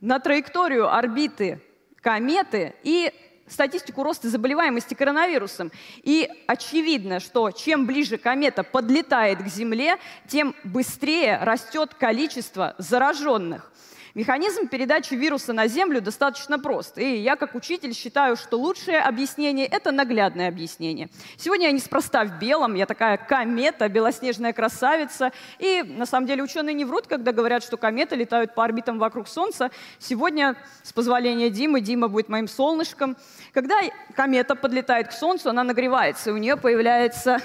[0.00, 1.60] на траекторию орбиты
[2.00, 3.12] кометы и
[3.50, 5.70] статистику роста заболеваемости коронавирусом.
[6.02, 9.98] И очевидно, что чем ближе комета подлетает к Земле,
[10.28, 13.70] тем быстрее растет количество зараженных.
[14.14, 16.98] Механизм передачи вируса на Землю достаточно прост.
[16.98, 21.08] И я, как учитель, считаю, что лучшее объяснение– это наглядное объяснение.
[21.36, 25.30] Сегодня я неспроста в белом, я такая комета, белоснежная красавица.
[25.60, 29.28] И на самом деле ученые не врут, когда говорят, что кометы летают по орбитам вокруг
[29.28, 29.70] Солнца.
[30.00, 33.16] Сегодня, с позволения Димы, Дима будет моим солнышком.
[33.52, 33.78] Когда
[34.16, 37.38] комета подлетает к Солнцу, она нагревается, и у нее появляется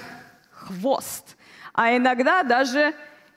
[0.50, 1.36] хвост.
[1.72, 2.92] А иногда даже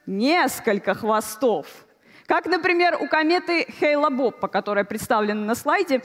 [0.07, 1.67] несколько хвостов–
[2.29, 6.03] как, например, у кометы Хейла-Боппа, которая представлена на слайде.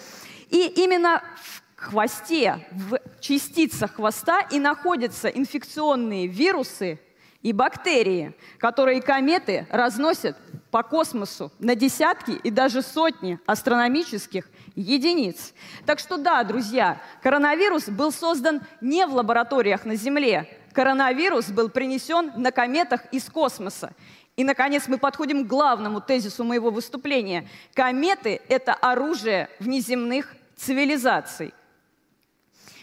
[0.49, 6.99] И именно в хвосте, в частицах хвоста и находятся инфекционные вирусы
[7.43, 10.39] и бактерии, которые кометы разносят
[10.71, 15.53] по космосу на десятки и даже сотни астрономических единиц.
[15.85, 20.49] Так что да, друзья, коронавирус был создан не в лабораториях на Земле.
[20.73, 23.93] Коронавирус был принесен на кометах из космоса.
[24.37, 27.49] И, наконец, мы подходим к главному тезису моего выступления.
[27.73, 31.55] Кометы— это оружие внеземных цивилизаций.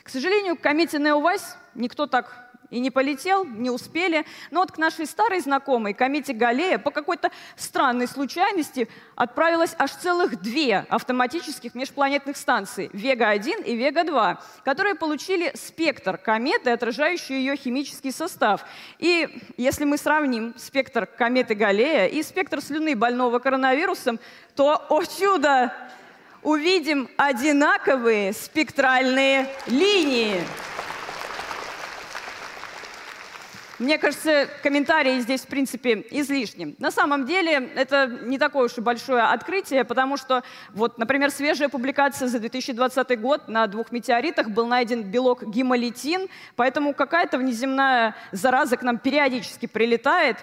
[0.03, 2.40] К сожалению, к комете Неовась никто так
[2.71, 4.25] и не полетел, не успели.
[4.49, 10.41] Но вот к нашей старой знакомой, комете Галлея, по какой-то странной случайности отправилось аж целых
[10.41, 18.65] две автоматических межпланетных станции– Вега-1 и Вега-2, которые получили спектр кометы, отражающий ее химический состав.
[18.97, 24.19] И если мы сравним спектр кометы Галлея и спектр слюны больного коронавирусом,
[24.55, 25.73] то, о чудо,
[26.41, 30.41] увидим одинаковые спектральные линии.
[33.81, 36.75] Мне кажется, комментарии здесь, в принципе, излишни.
[36.77, 41.67] На самом деле, это не такое уж и большое открытие, потому что, вот, например, свежая
[41.67, 48.77] публикация за 2020 год на двух метеоритах был найден белок гемолитин, поэтому какая-то внеземная зараза
[48.77, 50.37] к нам периодически прилетает.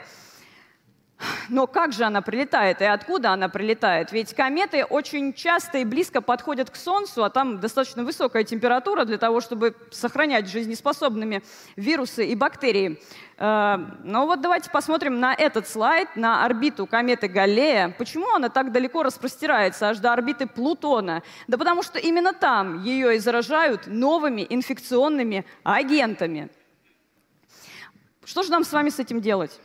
[1.48, 4.12] Но как же она прилетает и откуда она прилетает?
[4.12, 9.18] Ведь кометы очень часто и близко подходят к Солнцу, а там достаточно высокая температура для
[9.18, 11.42] того, чтобы сохранять жизнеспособными
[11.76, 13.00] вирусы и бактерии.
[13.38, 17.94] Э, Но ну вот давайте посмотрим на этот слайд, на орбиту кометы Галлея.
[17.96, 21.22] Почему она так далеко распростирается, аж до орбиты Плутона?
[21.46, 26.50] Да потому что именно там ее и заражают новыми инфекционными агентами.
[28.24, 29.58] Что же нам с вами с этим делать?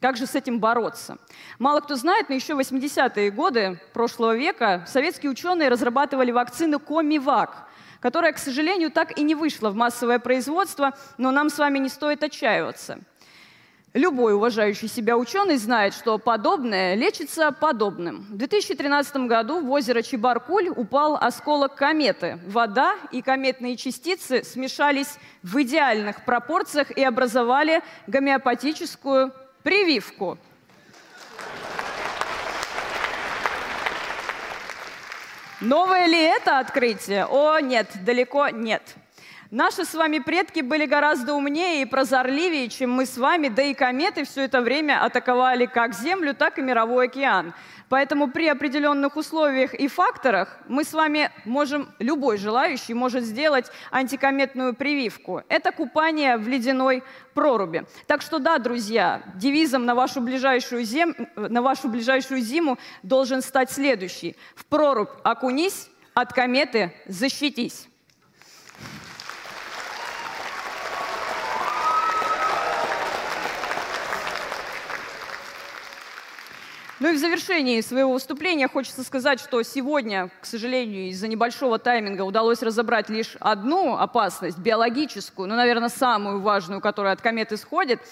[0.00, 1.18] Как же с этим бороться?
[1.58, 7.68] Мало кто знает, но еще в 80-е годы прошлого века советские ученые разрабатывали вакцину Комивак,
[8.00, 11.90] которая, к сожалению, так и не вышла в массовое производство, но нам с вами не
[11.90, 12.98] стоит отчаиваться.
[13.92, 18.24] Любой уважающий себя ученый знает, что подобное лечится подобным.
[18.30, 22.38] В 2013 году в озеро Чебаркуль упал осколок кометы.
[22.46, 29.32] Вода и кометные частицы смешались в идеальных пропорциях и образовали гомеопатическую
[29.64, 30.38] прививку.
[35.60, 37.26] Новое ли это открытие?
[37.26, 38.82] О, нет, далеко нет.
[39.50, 43.74] Наши с вами предки были гораздо умнее и прозорливее, чем мы с вами, да и
[43.74, 47.52] кометы все это время атаковали как Землю, так и мировой океан.
[47.88, 54.72] Поэтому при определенных условиях и факторах мы с вами можем, любой желающий может сделать антикометную
[54.72, 55.42] прививку.
[55.48, 57.02] Это купание в ледяной
[57.34, 57.84] проруби.
[58.06, 61.16] Так что да, друзья, девизом на вашу ближайшую, зем...
[61.34, 64.36] на вашу ближайшую зиму должен стать следующий.
[64.54, 67.89] В прорубь окунись, от кометы защитись.
[77.00, 82.22] Ну и в завершении своего выступления хочется сказать, что сегодня, к сожалению, из-за небольшого тайминга
[82.22, 88.02] удалось разобрать лишь одну опасность, биологическую, ну, наверное, самую важную, которая от комет исходит.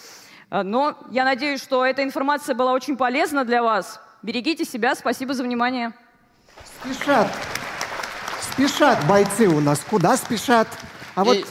[0.48, 4.00] А, но я надеюсь, что эта информация была очень полезна для вас.
[4.22, 4.94] Берегите себя.
[4.94, 5.92] Спасибо за внимание.
[6.80, 7.30] Спешат.
[8.40, 9.80] Спешат бойцы у нас.
[9.80, 10.66] Куда спешат?
[11.14, 11.46] А вот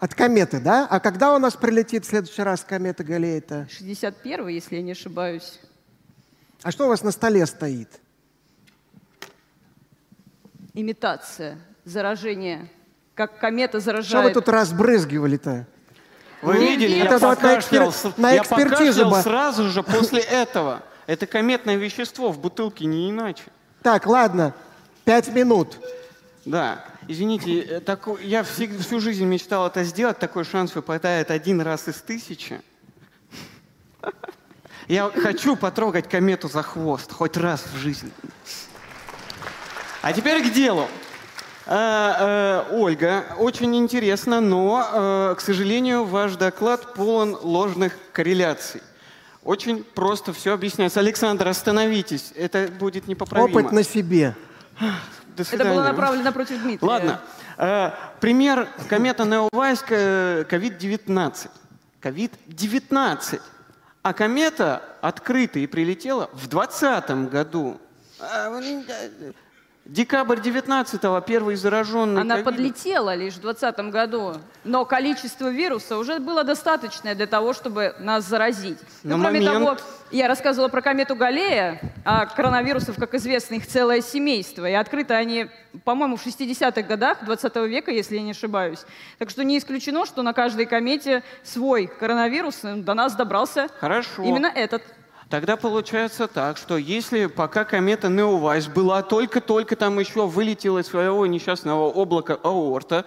[0.00, 0.88] от кометы, да?
[0.90, 3.68] А когда у нас прилетит в следующий раз комета Галея-то?
[3.70, 5.60] 61 если я не ошибаюсь.
[6.64, 8.00] А что у вас на столе стоит?
[10.72, 12.70] Имитация, заражение.
[13.14, 14.06] Как комета заражает.
[14.08, 15.66] Что вы тут разбрызгивали-то?
[16.40, 19.20] Вы видели, я Это вот на экспер- на я экспертизу бы.
[19.20, 20.82] сразу же после этого.
[21.06, 23.44] Это кометное вещество в бутылке, не иначе.
[23.82, 24.54] Так, ладно,
[25.04, 25.78] пять минут.
[26.46, 31.60] Да, извините, э, тако- я всег- всю жизнь мечтал это сделать, такой шанс выпадает один
[31.60, 32.58] раз из тысячи.
[34.88, 38.10] Я хочу потрогать комету за хвост хоть раз в жизни.
[40.02, 40.86] А теперь к делу.
[41.66, 48.82] А, э, Ольга, очень интересно, но, э, к сожалению, ваш доклад полон ложных корреляций.
[49.42, 51.00] Очень просто все объясняется.
[51.00, 53.60] Александр, остановитесь, это будет непоправимо.
[53.60, 54.36] Опыт на себе.
[55.36, 56.86] До Это было направлено против Дмитрия.
[56.86, 57.20] Ладно.
[57.56, 61.48] Э, пример комета Неовайс COVID-19.
[62.02, 63.40] COVID-19.
[64.04, 67.80] А комета открыта и прилетела в 2020 году.
[69.84, 72.54] Декабрь 19-го, первый зараженный Она ковидом.
[72.54, 78.24] подлетела лишь в 2020 году, но количество вируса уже было достаточное для того, чтобы нас
[78.24, 78.78] заразить.
[79.02, 83.66] На ну, кроме момент- того, я рассказывала про комету Галлея, а коронавирусов, как известно, их
[83.66, 84.66] целое семейство.
[84.66, 85.48] И открыты они,
[85.84, 88.86] по-моему, в 60-х годах 20 века, если я не ошибаюсь.
[89.18, 94.22] Так что не исключено, что на каждой комете свой коронавирус э, до нас добрался Хорошо.
[94.22, 94.82] именно этот.
[95.30, 101.26] Тогда получается так, что если пока комета Неовайс была только-только там еще вылетела из своего
[101.26, 103.04] несчастного облака аорта,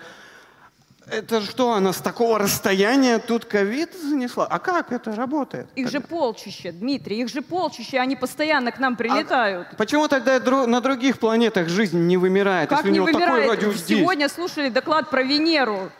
[1.09, 4.45] это что, она с такого расстояния тут ковид занесла?
[4.45, 5.69] А как это работает?
[5.75, 6.07] Их же тогда?
[6.09, 9.69] полчища, Дмитрий, их же полчища, они постоянно к нам прилетают.
[9.77, 13.49] Почему тогда на других планетах жизнь не вымирает, Как если у не него такой вымирает?
[13.51, 13.99] радиус здесь?
[13.99, 15.91] Сегодня слушали доклад про Венеру.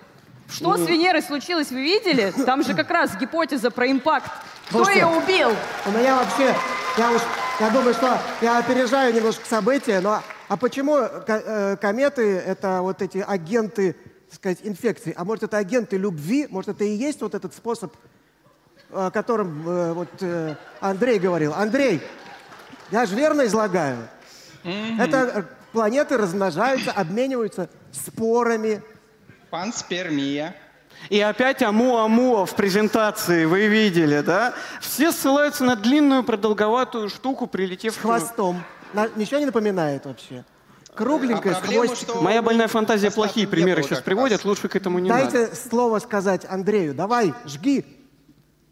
[0.49, 2.34] Что с Венерой случилось, вы видели?
[2.45, 4.30] Там же как раз гипотеза про импакт.
[4.70, 5.49] Кто ее убил?
[5.86, 6.53] У меня вообще,
[6.97, 7.22] я уж,
[7.59, 13.24] я думаю, что я опережаю немножко события, но а почему э, кометы это вот эти
[13.26, 13.95] агенты,
[14.30, 15.13] так сказать, инфекции?
[15.15, 16.47] А может это агенты любви?
[16.49, 17.93] Может это и есть вот этот способ,
[18.91, 21.53] о котором э, вот э, Андрей говорил?
[21.53, 22.01] Андрей,
[22.91, 24.09] я же верно излагаю?
[24.63, 28.82] Это э, планеты размножаются, обмениваются спорами.
[29.49, 30.55] Панспермия.
[31.09, 34.53] И опять аму-аму в презентации, вы видели, да?
[34.81, 38.01] Все ссылаются на длинную продолговатую штуку, С прилетевшую...
[38.01, 38.63] хвостом.
[38.93, 40.43] На- ничего не напоминает вообще?
[40.95, 42.15] Кругленькая, А с проблема, хвостиком.
[42.15, 44.45] что- Моя больная фантазия плохие примеры сейчас приводят, раз.
[44.45, 45.55] лучше к этому не Дайте надо.
[45.55, 46.93] слово сказать Андрею.
[46.93, 47.85] Давай, жги.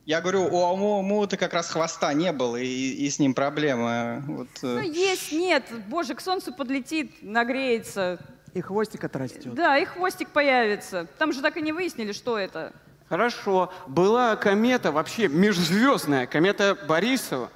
[0.05, 4.23] Я говорю, у Аму-Аму-то как раз хвоста не было, и, и с ним проблема.
[4.28, 5.63] Вот, э, Ну, есть, нет.
[5.88, 8.19] Боже, к солнцу подлетит, нагреется.
[8.56, 9.53] И хвостик отрастет.
[9.53, 11.08] Да, и хвостик появится.
[11.20, 12.72] Там же так и не выяснили, что это.
[13.10, 13.72] Хорошо.
[13.86, 17.51] Была комета, вообще межзвездная, комета Борисова.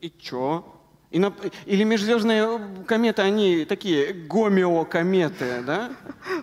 [0.00, 0.64] И чё?
[1.12, 1.32] И на-
[1.66, 5.90] Или межзвездные кометы, они такие гомеокометы, да?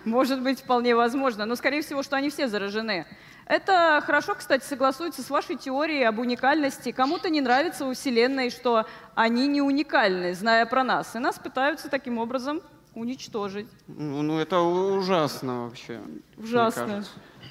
[0.06, 1.44] Может быть, вполне возможно.
[1.44, 3.06] Но, скорее всего, что они все заражены.
[3.44, 6.92] Это хорошо, кстати, согласуется с вашей теорией об уникальности.
[6.92, 11.14] Кому-то не нравится у Вселенной, что они не уникальны, зная про нас.
[11.14, 12.60] И нас пытаются таким образом
[12.96, 13.68] уничтожить.
[13.86, 16.00] Ну, ну это ужасно вообще.
[16.36, 17.04] Ужасно.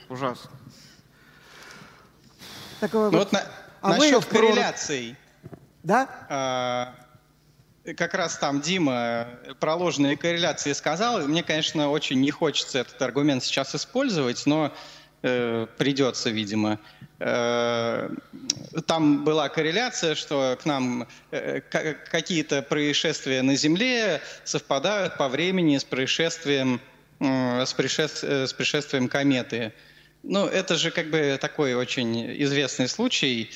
[0.10, 0.52] Ужасно.
[2.80, 3.44] Так, ну, вот на,
[3.82, 5.16] а насчет корреляций.
[5.84, 6.10] Да?
[6.30, 6.96] А,
[7.96, 9.28] как раз там Дима
[9.60, 11.22] про ложные корреляции сказал.
[11.28, 14.74] Мне, конечно, очень не хочется этот аргумент сейчас использовать, но
[15.22, 16.80] э, придется, видимо.
[17.20, 18.10] Э,
[18.88, 25.84] там была корреляция, что к нам э, какие-то происшествия на Земле совпадают по времени с
[25.84, 26.82] происшествием,
[27.20, 29.74] э, с, пришеств, э, с пришествием кометы.
[30.24, 33.52] Ну, это же как бы такой очень известный случай.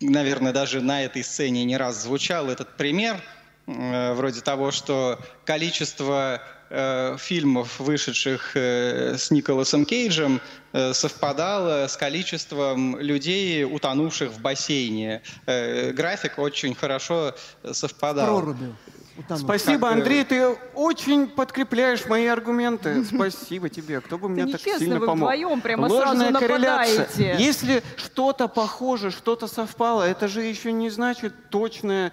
[0.00, 3.22] Наверное, даже на этой сцене не раз звучал этот пример–
[3.66, 10.40] вроде того, что количество э, фильмов, вышедших э, с Николасом Кейджем,
[10.72, 15.22] э, совпадало с количеством людей, утонувших в бассейне.
[15.46, 17.34] График очень хорошо
[17.72, 18.26] совпадал.
[18.26, 18.74] Проруби.
[19.18, 19.44] Утонул.
[19.44, 23.04] Спасибо, как, Андрей, ты очень подкрепляешь мои аргументы.
[23.14, 24.00] Спасибо тебе.
[24.00, 25.28] Кто бы мне так сильно вы помог?
[25.30, 27.36] вдвоем прямо Ложная сразу корреляция.
[27.38, 32.12] Если что-то похоже, что-то совпало, это же еще не значит точное...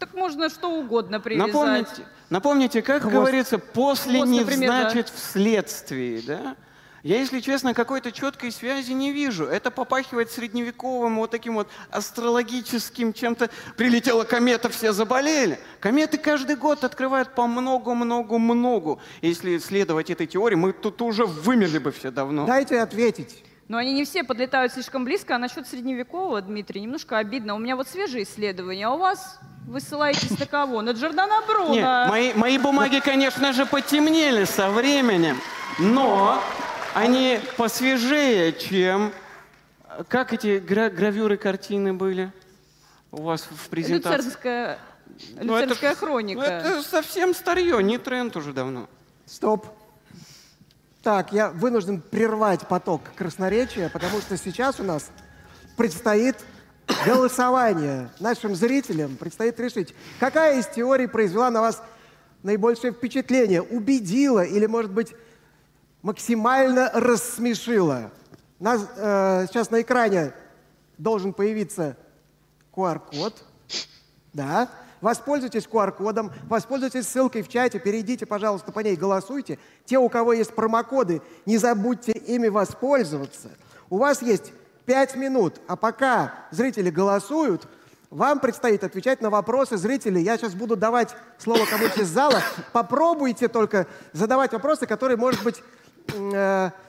[0.00, 1.52] Так можно что угодно привязать.
[1.52, 3.14] Напомните, напомните как Хвост.
[3.14, 5.12] говорится, после Хвост, не например, значит да.
[5.14, 6.56] вследствие, да?
[7.06, 9.44] Я, если честно, какой-то четкой связи не вижу.
[9.44, 13.48] Это попахивает средневековым вот таким вот астрологическим чем-то.
[13.76, 15.60] Прилетела комета, все заболели.
[15.78, 18.98] Кометы каждый год открывают по много-много-много.
[19.22, 22.44] Если следовать этой теории, мы тут уже вымерли бы все давно.
[22.44, 23.44] Дайте ответить.
[23.68, 25.36] Но они не все подлетают слишком близко.
[25.36, 27.54] А насчет средневекового, Дмитрий, немножко обидно.
[27.54, 29.38] У меня вот свежие исследования, а у вас
[29.68, 30.82] вы ссылаетесь на кого?
[30.82, 31.72] На Джордана Бруно?
[31.72, 35.40] Нет, мои, мои бумаги, конечно же, потемнели со временем.
[35.78, 36.42] Но
[36.96, 39.12] они посвежее, чем...
[40.08, 42.32] Как эти гра гравюры картины были
[43.12, 44.16] у вас в презентации?
[44.16, 44.78] Люцернская,
[45.40, 46.40] ну, Люцернская это, хроника.
[46.40, 48.88] Ну, это совсем старье, не тренд уже давно.
[49.24, 49.66] Стоп.
[51.02, 55.10] Так, я вынужден прервать поток красноречия, потому что сейчас у нас
[55.76, 56.36] предстоит
[57.06, 58.10] голосование.
[58.20, 61.82] Нашим зрителям предстоит решить, какая из теорий произвела на вас
[62.42, 65.14] наибольшее впечатление, убедила или, может быть,
[66.06, 68.12] максимально рассмешила.
[68.60, 70.32] Нас, э, сейчас на экране
[70.98, 71.96] должен появиться
[72.72, 73.34] QR-код.
[74.32, 74.68] Да.
[75.00, 79.58] Воспользуйтесь QR-кодом, воспользуйтесь ссылкой в чате, перейдите, пожалуйста, по ней, голосуйте.
[79.84, 83.50] Те, у кого есть промокоды, не забудьте ими воспользоваться.
[83.90, 84.52] У вас есть
[84.84, 87.66] 5 минут, а пока зрители голосуют,
[88.10, 90.22] вам предстоит отвечать на вопросы зрителей.
[90.22, 92.40] Я сейчас буду давать слово кому-то из зала.
[92.72, 95.62] Попробуйте только задавать вопросы, которые, может быть,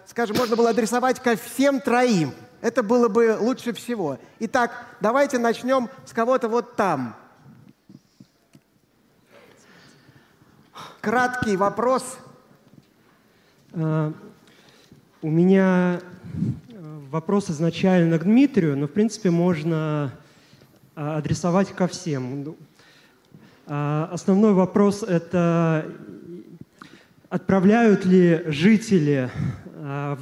[0.05, 2.33] скажем, можно было адресовать ко всем троим.
[2.61, 4.17] Это было бы лучше всего.
[4.39, 7.15] Итак, давайте начнем с кого-то вот там.
[11.01, 12.17] Краткий вопрос.
[13.73, 14.13] Uh,
[15.21, 20.11] у меня э, вопрос изначально к Дмитрию, но в принципе можно
[20.95, 22.55] а, адресовать ко всем.
[23.67, 25.85] Uh, основной вопрос это
[27.29, 29.29] отправляют ли жители
[29.65, 30.15] э,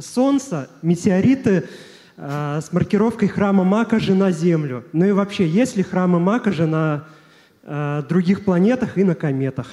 [0.00, 1.68] Солнце метеориты
[2.16, 4.84] э, с маркировкой храма Макажи на Землю?
[4.92, 7.06] Ну и вообще, есть ли храмы Макажи на
[7.62, 9.70] э, других планетах и на кометах?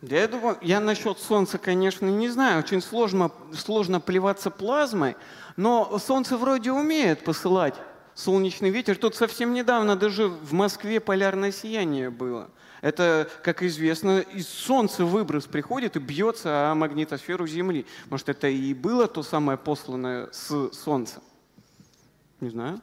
[0.00, 2.60] Я думаю, я насчет Солнца, конечно, не знаю.
[2.60, 5.16] Очень сложно, сложно плеваться плазмой,
[5.56, 7.74] но Солнце вроде умеет посылать
[8.14, 8.96] солнечный ветер.
[8.96, 12.48] Тут совсем недавно даже в Москве полярное сияние было.
[12.80, 17.86] Это, как известно, из Солнца выброс приходит и бьется о магнитосферу Земли.
[18.08, 21.20] Может, это и было то самое посланное с Солнца?
[22.40, 22.80] Не знаю.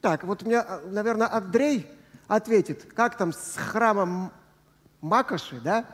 [0.00, 1.86] Так, вот у меня, наверное, Андрей
[2.28, 4.32] ответит, как там с храмом
[5.00, 5.86] Макоши, да?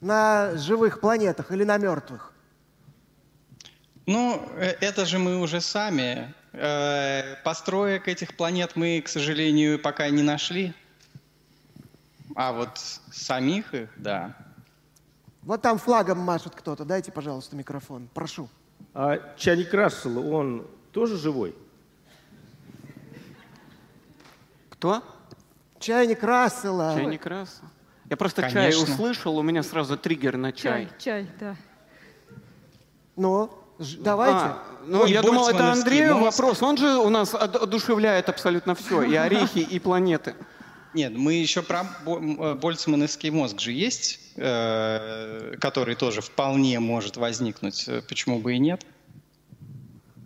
[0.00, 2.32] На живых планетах или на мертвых?
[4.06, 6.34] Ну, э, это же мы уже сами.
[6.52, 10.74] Э, построек этих планет мы, к сожалению, пока не нашли.
[12.40, 12.78] А вот
[13.12, 14.34] самих их, да.
[15.42, 16.86] Вот там флагом машет кто-то.
[16.86, 18.08] Дайте, пожалуйста, микрофон.
[18.14, 18.48] Прошу.
[18.94, 21.54] А Чайник Рассел, он тоже живой?
[24.70, 25.02] Кто?
[25.78, 26.94] Чайник Рассела.
[26.96, 27.68] Чайник Рассел.
[28.08, 28.62] Я просто Конечно.
[28.62, 30.88] чай услышал, у меня сразу триггер на чай.
[30.98, 31.56] Чай, чай, да.
[33.16, 33.50] Ну,
[33.98, 34.38] давайте.
[34.38, 36.62] А, ну, я думал, это Андрею вопрос.
[36.62, 40.34] Он же у нас одушевляет абсолютно все, и орехи, и планеты.
[40.92, 47.88] Нет, мы еще про э, больцмановский мозг же есть, э, который тоже вполне может возникнуть.
[48.08, 48.84] Почему бы и нет?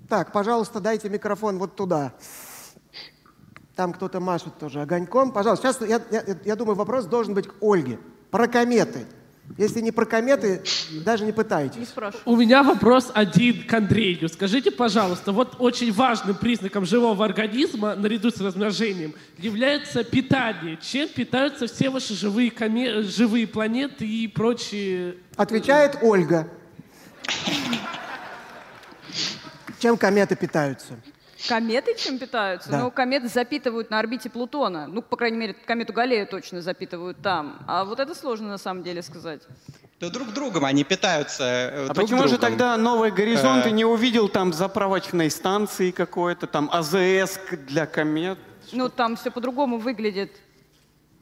[0.09, 2.15] Так, пожалуйста, дайте микрофон вот туда.
[3.75, 5.33] Там кто-то машет тоже огоньком.
[5.33, 7.99] Пожалуйста, сейчас, я, я, я думаю, вопрос должен быть к Ольге.
[8.31, 9.07] Про кометы.
[9.57, 10.63] Если не про кометы,
[11.05, 11.77] даже не пытайтесь.
[11.97, 12.13] Не.
[12.25, 14.29] У меня вопрос один к Андрею.
[14.29, 20.77] Скажите, пожалуйста, вот очень важным признаком живого организма, наряду с размножением, является питание.
[20.83, 23.03] Чем питаются все ваши живые, коме...
[23.03, 25.17] живые планеты и прочие...
[25.37, 26.49] Отвечает Ольга.
[29.79, 30.95] Чем кометы питаются?
[31.49, 32.71] Кометы чем питаются?
[32.71, 32.79] Да.
[32.81, 34.87] Ну, кометы запитывают на орбите Плутона.
[34.87, 37.59] Ну, по крайней мере, комету Галлею точно запитывают там.
[37.67, 39.43] А вот это сложно на самом деле сказать.
[40.01, 41.45] Да друг другом они питаются.
[41.45, 42.41] э, А друг почему же другом.
[42.51, 43.73] тогда новые горизонты Э.
[43.73, 47.39] не увидел там заправочной станции какой-то, там АЗС
[47.69, 48.39] для комет?
[48.73, 50.31] Ну, там все по-другому выглядит.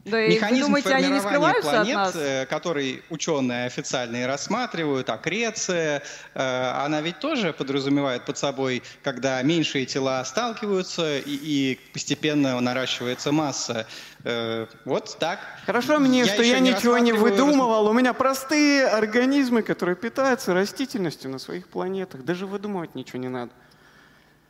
[0.05, 2.16] Да и вы Механизм думаете, они не скрываются планет, от нас?
[2.16, 6.03] э, который ученые официальные рассматривают, аккреция,
[6.34, 13.30] э, она ведь тоже подразумевает под собой, когда меньшие тела сталкиваются и, и постепенно наращивается
[13.30, 13.86] масса.
[14.24, 15.38] Э, Вот так.
[15.66, 17.86] Хорошо мне, что еще я ничего не выдумывал.
[17.86, 22.24] У меня простые организмы, которые питаются растительностью на своих планетах.
[22.24, 23.53] Даже выдумывать ничего не надо.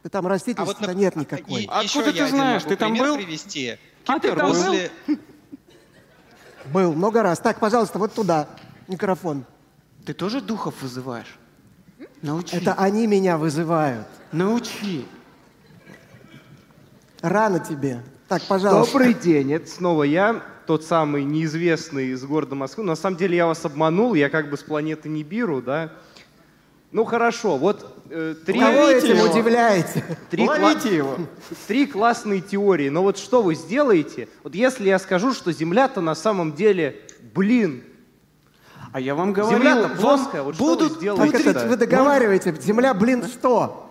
[0.03, 1.65] Да там А растительности вот, нап- нет и- никакой.
[1.71, 2.63] Откуда еще ты я один знаешь?
[2.63, 3.17] могу Ты там был?
[3.17, 3.77] привести.
[4.07, 4.49] А ты там?
[4.49, 5.19] После- Был
[6.73, 7.39] много раз.
[7.39, 8.49] Так, пожалуйста, вот туда
[8.89, 9.45] микрофон.
[10.05, 11.39] Ты тоже духов вызываешь?
[12.23, 12.57] Научи.
[12.57, 14.07] Это они меня вызывают.
[14.33, 15.07] Научи.
[17.21, 18.03] Рано тебе.
[18.29, 18.93] Так, пожалуйста.
[18.93, 22.83] Добрый день, это снова я, тот самый неизвестный из города Москвы.
[22.85, 25.93] На самом деле я вас обманул, я как бы с планеты Нибиру, да.
[26.93, 29.31] Ну хорошо, вот э, три, Кого этим его.
[29.31, 30.05] удивляете?
[30.31, 31.17] три, кла- его.
[31.67, 32.91] три классные теории.
[32.91, 37.01] Но вот что вы сделаете, вот если я скажу, что Земля-то на самом деле,
[37.35, 37.83] блин,
[38.93, 41.39] А я вам говорил, Земля-то вам плоская, вот что вы будут сделаете?
[41.39, 42.55] Пудрить- это вы договариваете.
[42.61, 43.89] Земля, блин, что?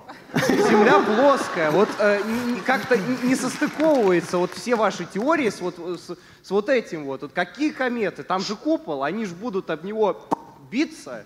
[0.48, 2.20] Земля плоская, вот э,
[2.66, 6.16] как-то не состыковывается вот все ваши теории с вот, с,
[6.48, 7.24] с вот этим вот.
[7.24, 7.32] вот.
[7.34, 8.22] Какие кометы?
[8.24, 10.22] Там же купол, они же будут об него
[10.70, 11.26] биться.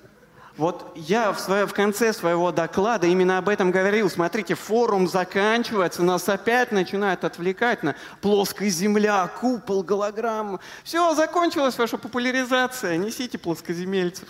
[0.57, 4.09] Вот я в, свое- в конце своего доклада именно об этом говорил.
[4.09, 10.61] Смотрите, форум заканчивается, нас опять начинают отвлекать на плоская земля, купол, голограмма.
[10.85, 12.95] Все, закончилась ваша популяризация.
[12.95, 14.29] Несите плоскоземельцев.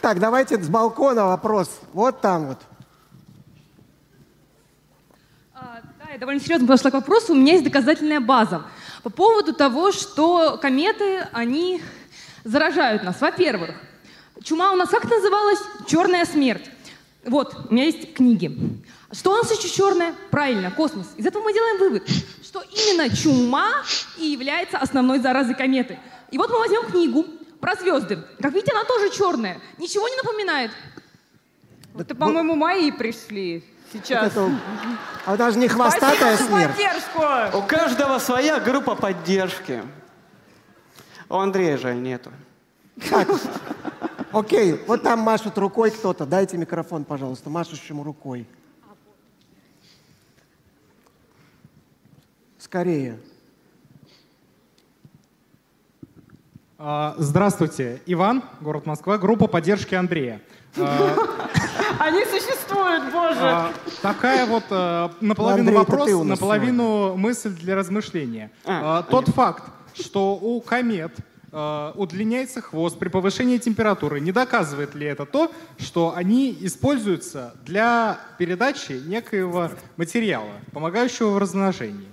[0.00, 1.80] Так, давайте с балкона вопрос.
[1.92, 2.58] Вот там вот.
[5.52, 7.32] А, Да, я довольно серьезно подошла к вопросу.
[7.32, 8.62] У меня есть доказательная база
[9.02, 11.82] по поводу того, что кометы, они
[12.44, 13.20] заражают нас.
[13.20, 13.74] Во-первых,
[14.44, 15.58] чума у нас как называлась?
[15.86, 16.70] Черная смерть.
[17.24, 18.56] Вот, у меня есть книги.
[19.10, 20.14] Что у нас еще черное?
[20.30, 21.06] Правильно, космос.
[21.16, 22.08] Из этого мы делаем вывод,
[22.42, 23.82] что именно чума
[24.18, 25.98] и является основной заразой кометы.
[26.30, 27.24] И вот мы возьмем книгу
[27.60, 28.22] про звезды.
[28.40, 29.60] Как видите, она тоже черная.
[29.78, 30.70] Ничего не напоминает.
[31.98, 34.32] Это, по-моему, мои пришли сейчас.
[34.32, 34.50] Это,
[35.24, 36.70] а даже не хвостатая Спасибо смерть.
[36.72, 37.58] поддержку!
[37.58, 39.82] У каждого своя группа поддержки.
[41.28, 42.30] У Андрея жаль нету.
[43.08, 43.28] Так,
[44.34, 46.26] окей, вот там машет рукой кто-то.
[46.26, 48.46] Дайте микрофон, пожалуйста, машущему рукой.
[52.58, 53.18] Скорее.
[56.78, 60.40] А, Здравствуйте, Иван, город Москва, группа поддержки Андрея.
[60.76, 61.14] А,
[62.00, 63.38] Они существуют, боже!
[63.40, 63.72] а,
[64.02, 64.64] Такая вот
[65.20, 68.50] наполовину Андрей, вопрос, наполовину мысль для размышления.
[68.64, 69.64] А, Тот факт,
[69.94, 71.12] что у комет
[71.54, 79.00] удлиняется хвост при повышении температуры, не доказывает ли это то, что они используются для передачи
[79.06, 82.08] некоего материала, помогающего в размножении?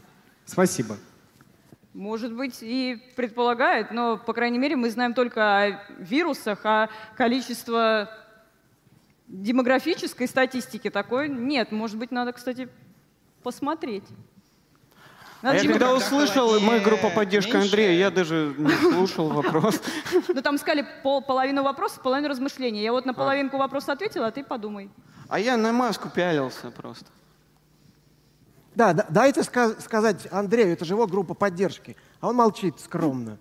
[0.45, 0.97] Спасибо.
[1.93, 8.09] Может быть, и предполагает, но, по крайней мере, мы знаем только о вирусах, а количество
[9.27, 11.71] демографической статистики такой нет.
[11.71, 12.69] Может быть, надо, кстати,
[13.43, 14.05] посмотреть.
[15.41, 17.67] А Надо я когда услышал, холоднее, мы группа поддержки меньше.
[17.69, 19.81] Андрея, я даже не слушал вопрос.
[20.27, 22.81] Ну, там сказали пол- половину вопросов, половину размышлений.
[22.83, 24.89] Я вот на половинку вопроса ответила, а ты подумай.
[25.29, 27.05] А я на маску пялился просто.
[28.75, 31.97] Да, да, дайте ска- сказать Андрею, это же его группа поддержки.
[32.19, 33.37] А он молчит скромно.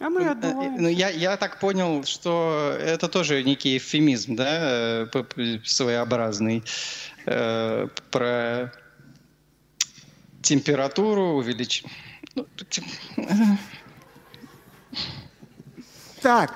[0.00, 0.76] А мы Э, отдуваем.
[0.82, 5.06] Ну, я, я так понял, что это тоже некий эвфемизм, да, э,
[5.64, 6.64] своеобразный,
[7.26, 8.72] э, про
[10.42, 11.86] температуру увеличить.
[16.20, 16.54] Так.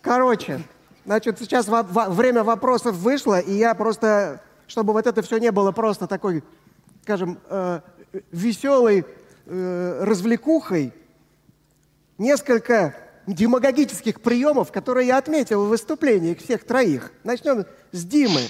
[0.00, 0.60] Короче,
[1.04, 5.52] значит, сейчас во- во- время вопросов вышло, и я просто, чтобы вот это все не
[5.52, 6.42] было просто такой,
[7.02, 7.80] скажем, э,
[8.32, 9.04] веселой
[9.46, 10.92] э, развлекухой,
[12.18, 12.96] несколько
[13.26, 17.12] демагогических приемов, которые я отметил в выступлении всех троих.
[17.24, 18.40] Начнем с Димы,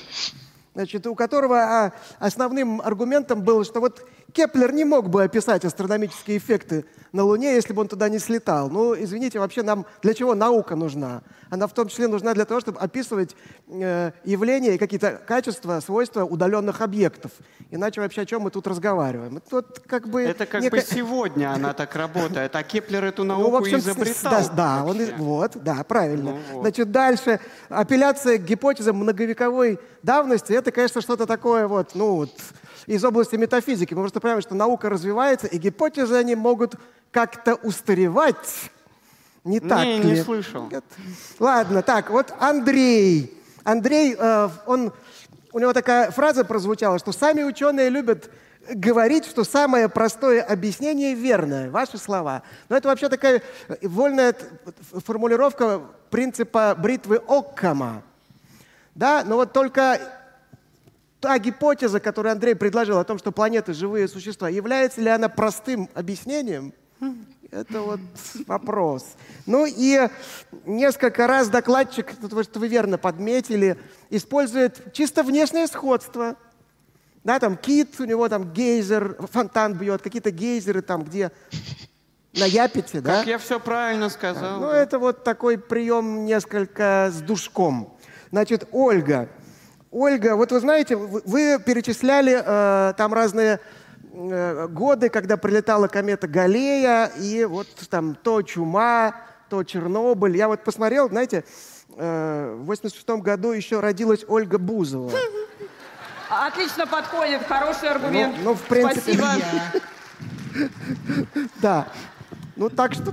[0.74, 6.38] значит, у которого а, основным аргументом было, что вот Кеплер не мог бы описать астрономические
[6.38, 8.70] эффекты на Луне, если бы он туда не слетал.
[8.70, 11.22] Ну, извините, вообще нам для чего наука нужна?
[11.50, 13.36] Она в том числе нужна для того, чтобы описывать
[13.68, 17.30] э, явления и какие-то качества, свойства удаленных объектов.
[17.70, 19.36] Иначе вообще о чем мы тут разговариваем?
[19.36, 23.24] Это, вот как бы Это как некая- бы сегодня она так работает, а Кеплер эту
[23.24, 24.32] ну, науку в общем, изобретал.
[24.32, 26.30] Да, да, он, вот, да, правильно.
[26.32, 26.62] Ну вот.
[26.62, 27.38] Значит, дальше.
[27.68, 32.30] Апелляция к гипотезам многовековой давности, это, конечно, что-то такое вот, ну, вот,
[32.86, 33.94] из области метафизики.
[33.94, 36.74] Мы просто понимаем, что наука развивается, и гипотезы, они могут
[37.10, 38.70] как-то устаревать.
[39.44, 40.10] Не так Не, ли?
[40.10, 40.68] не слышал.
[40.70, 40.84] Нет?
[41.38, 43.36] Ладно, так, вот Андрей.
[43.64, 44.92] Андрей, э, он,
[45.52, 48.30] у него такая фраза прозвучала, что сами ученые любят
[48.70, 51.70] говорить, что самое простое объяснение верное.
[51.70, 52.42] Ваши слова.
[52.68, 53.42] Но это вообще такая
[53.82, 54.34] вольная
[55.04, 58.02] формулировка принципа бритвы Оккама.
[58.94, 59.98] Да, но вот только
[61.22, 65.88] та гипотеза, которую Андрей предложил о том, что планеты живые существа, является ли она простым
[65.94, 66.74] объяснением?
[67.52, 68.00] Это вот
[68.46, 69.06] вопрос.
[69.46, 70.08] Ну и
[70.66, 73.78] несколько раз докладчик, вы, что вы верно подметили,
[74.10, 76.34] использует чисто внешнее сходство.
[77.22, 81.30] Да, там кит, у него там гейзер, фонтан бьет, какие-то гейзеры там, где
[82.32, 83.18] на Япите, да?
[83.18, 84.60] Как я все правильно сказал.
[84.60, 87.96] Ну, это вот такой прием несколько с душком.
[88.32, 89.28] Значит, Ольга.
[89.92, 93.60] Ольга, вот вы знаете, вы перечисляли э, там разные
[94.10, 99.14] э, годы, когда прилетала комета Галея, и вот там то чума,
[99.50, 100.34] то Чернобыль.
[100.34, 101.44] Я вот посмотрел, знаете,
[101.94, 105.12] э, в 86 году еще родилась Ольга Бузова.
[106.30, 108.34] Отлично подходит, хороший аргумент.
[108.38, 109.82] Ну, ну, в принципе, Спасибо.
[111.60, 111.88] Да.
[112.56, 113.12] Ну, так что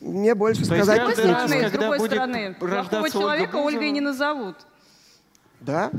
[0.00, 1.32] мне больше сказать нечего.
[1.32, 4.56] раз, Стороны, с другой стороны, плохого Ольга человека Ольгой не назовут.
[5.62, 5.90] Да?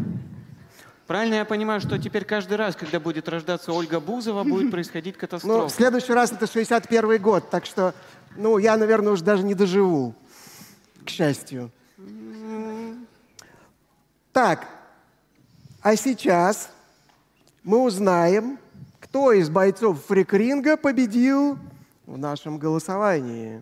[1.07, 5.17] Правильно я понимаю, что теперь каждый раз, когда будет рождаться Ольга Бузова, будет происходить Ну,
[5.17, 5.75] в катастрофа.
[5.75, 7.93] следующий раз это 61 год, так что,
[8.37, 10.15] ну, я, наверное, уже даже не доживу,
[11.05, 11.71] к счастью.
[14.31, 14.67] Так,
[15.81, 16.69] а сейчас
[17.63, 18.57] мы узнаем,
[18.99, 21.57] кто из бойцов фрикринга победил
[22.05, 23.61] в нашем голосовании.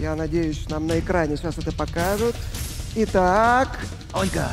[0.00, 2.34] Я надеюсь, нам на экране сейчас это покажут.
[2.96, 3.80] Итак,
[4.14, 4.50] Ольга.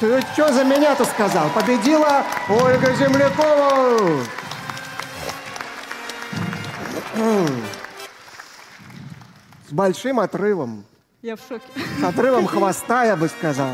[0.00, 1.48] Ты что за меня-то сказал?
[1.50, 4.24] Победила Ольга Землякова.
[9.68, 10.84] С большим отрывом.
[11.22, 11.64] Я в шоке.
[12.00, 13.70] С отрывом хвоста, я бы сказал.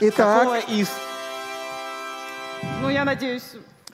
[0.00, 0.88] Итак, Какого из?
[2.80, 3.52] Ну, я надеюсь,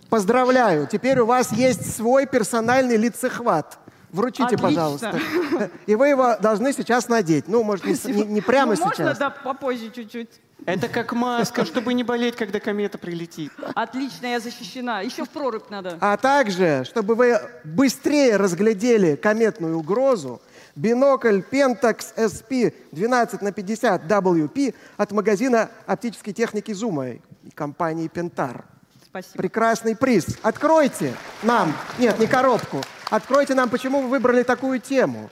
[0.08, 0.86] поздравляю.
[0.86, 3.78] Теперь у вас есть свой персональный лицехват.
[4.14, 4.68] Вручите, Отлично.
[4.68, 5.20] пожалуйста.
[5.86, 7.48] И вы его должны сейчас надеть.
[7.48, 9.18] Ну, может, не, не- не прямо ну, можно, сейчас.
[9.18, 10.28] да, попозже чуть-чуть.
[10.66, 13.52] Это как маска, чтобы не болеть, когда комета прилетит.
[13.74, 15.00] Отлично, я защищена.
[15.00, 15.98] Еще в прорубь надо.
[16.00, 20.40] А также, чтобы вы быстрее разглядели кометную угрозу,
[20.76, 28.62] бинокль Pentax SP 12 на 50 WP от магазина оптической техники Zuma и компании Pentar.
[29.04, 29.36] Спасибо.
[29.36, 30.26] Прекрасный приз.
[30.42, 32.80] Откройте нам, нет, не коробку,
[33.16, 35.30] откройте нам, почему вы выбрали такую тему.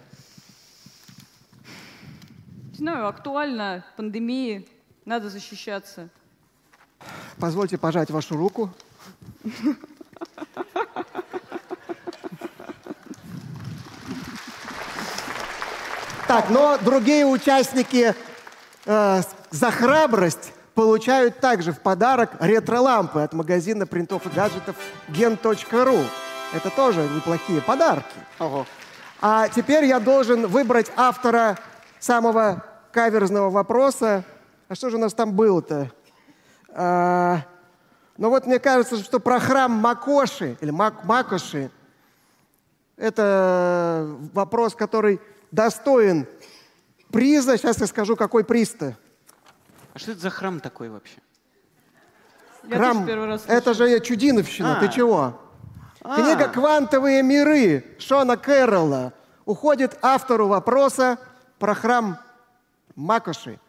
[2.70, 4.68] Не знаю, актуально, пандемии,
[5.04, 6.08] надо защищаться.
[7.38, 8.70] Позвольте пожать вашу руку.
[16.28, 18.14] Так, но другие участники
[18.86, 24.76] э, за храбрость получают также в подарок ретро-лампы от магазина принтов и гаджетов
[25.08, 26.06] gen.ru.
[26.54, 28.14] Это тоже неплохие подарки.
[29.20, 31.58] А теперь я должен выбрать автора
[31.98, 34.24] самого каверзного вопроса.
[34.68, 35.90] А что же у нас там было-то?
[36.74, 37.38] А,
[38.16, 41.70] ну вот мне кажется, что про храм Макоши или Мак- Макоши
[42.96, 46.26] это вопрос, который достоин
[47.10, 47.56] приза.
[47.56, 48.96] Сейчас я скажу, какой приз-то.
[49.94, 51.18] А что это за храм такой вообще?
[52.64, 54.80] Я Храм, тоже первый раз это же чудиновщина, А.
[54.80, 55.38] ты чего?
[56.04, 56.16] А.
[56.16, 59.12] Книга «Квантовые миры» Шона Кэрролла
[59.44, 61.18] уходит автору вопроса
[61.60, 62.18] про храм
[62.96, 63.60] Макоши.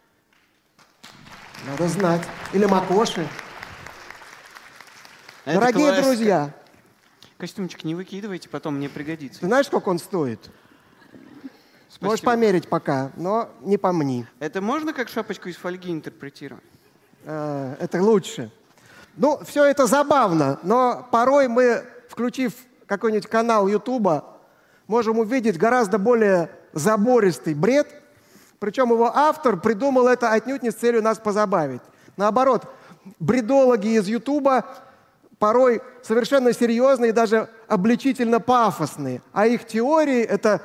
[1.66, 2.22] Надо знать.
[2.52, 3.28] Или Макоши.
[5.44, 6.02] Это Дорогие классика.
[6.04, 6.54] друзья,
[7.38, 9.40] Костюмчик не выкидывайте, потом мне пригодится.
[9.40, 10.40] ты знаешь, сколько он стоит?
[12.00, 12.32] Можешь Спасибо.
[12.32, 14.26] померить пока, но не помни.
[14.40, 16.64] Это можно как шапочку из фольги интерпретировать?
[17.24, 18.50] Э, это лучше.
[19.16, 21.84] Ну, все это забавно, но порой мы
[22.14, 22.52] включив
[22.86, 24.36] какой-нибудь канал Ютуба,
[24.86, 27.88] можем увидеть гораздо более забористый бред.
[28.60, 31.82] Причем его автор придумал это отнюдь не с целью нас позабавить.
[32.16, 32.72] Наоборот,
[33.18, 34.64] бредологи из Ютуба
[35.40, 39.20] порой совершенно серьезные и даже обличительно пафосные.
[39.32, 40.62] А их теории— это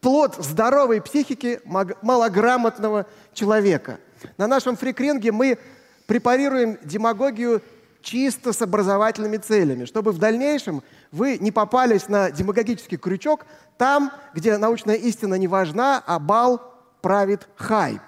[0.00, 1.60] плод здоровой психики
[2.00, 4.00] малограмотного человека.
[4.38, 5.58] На нашем фрикринге мы
[6.06, 7.60] препарируем демагогию
[8.08, 10.82] чисто с образовательными целями, чтобы в дальнейшем
[11.12, 13.44] вы не попались на демагогический крючок
[13.76, 18.00] там, где научная истина не важна, а бал правит хайп.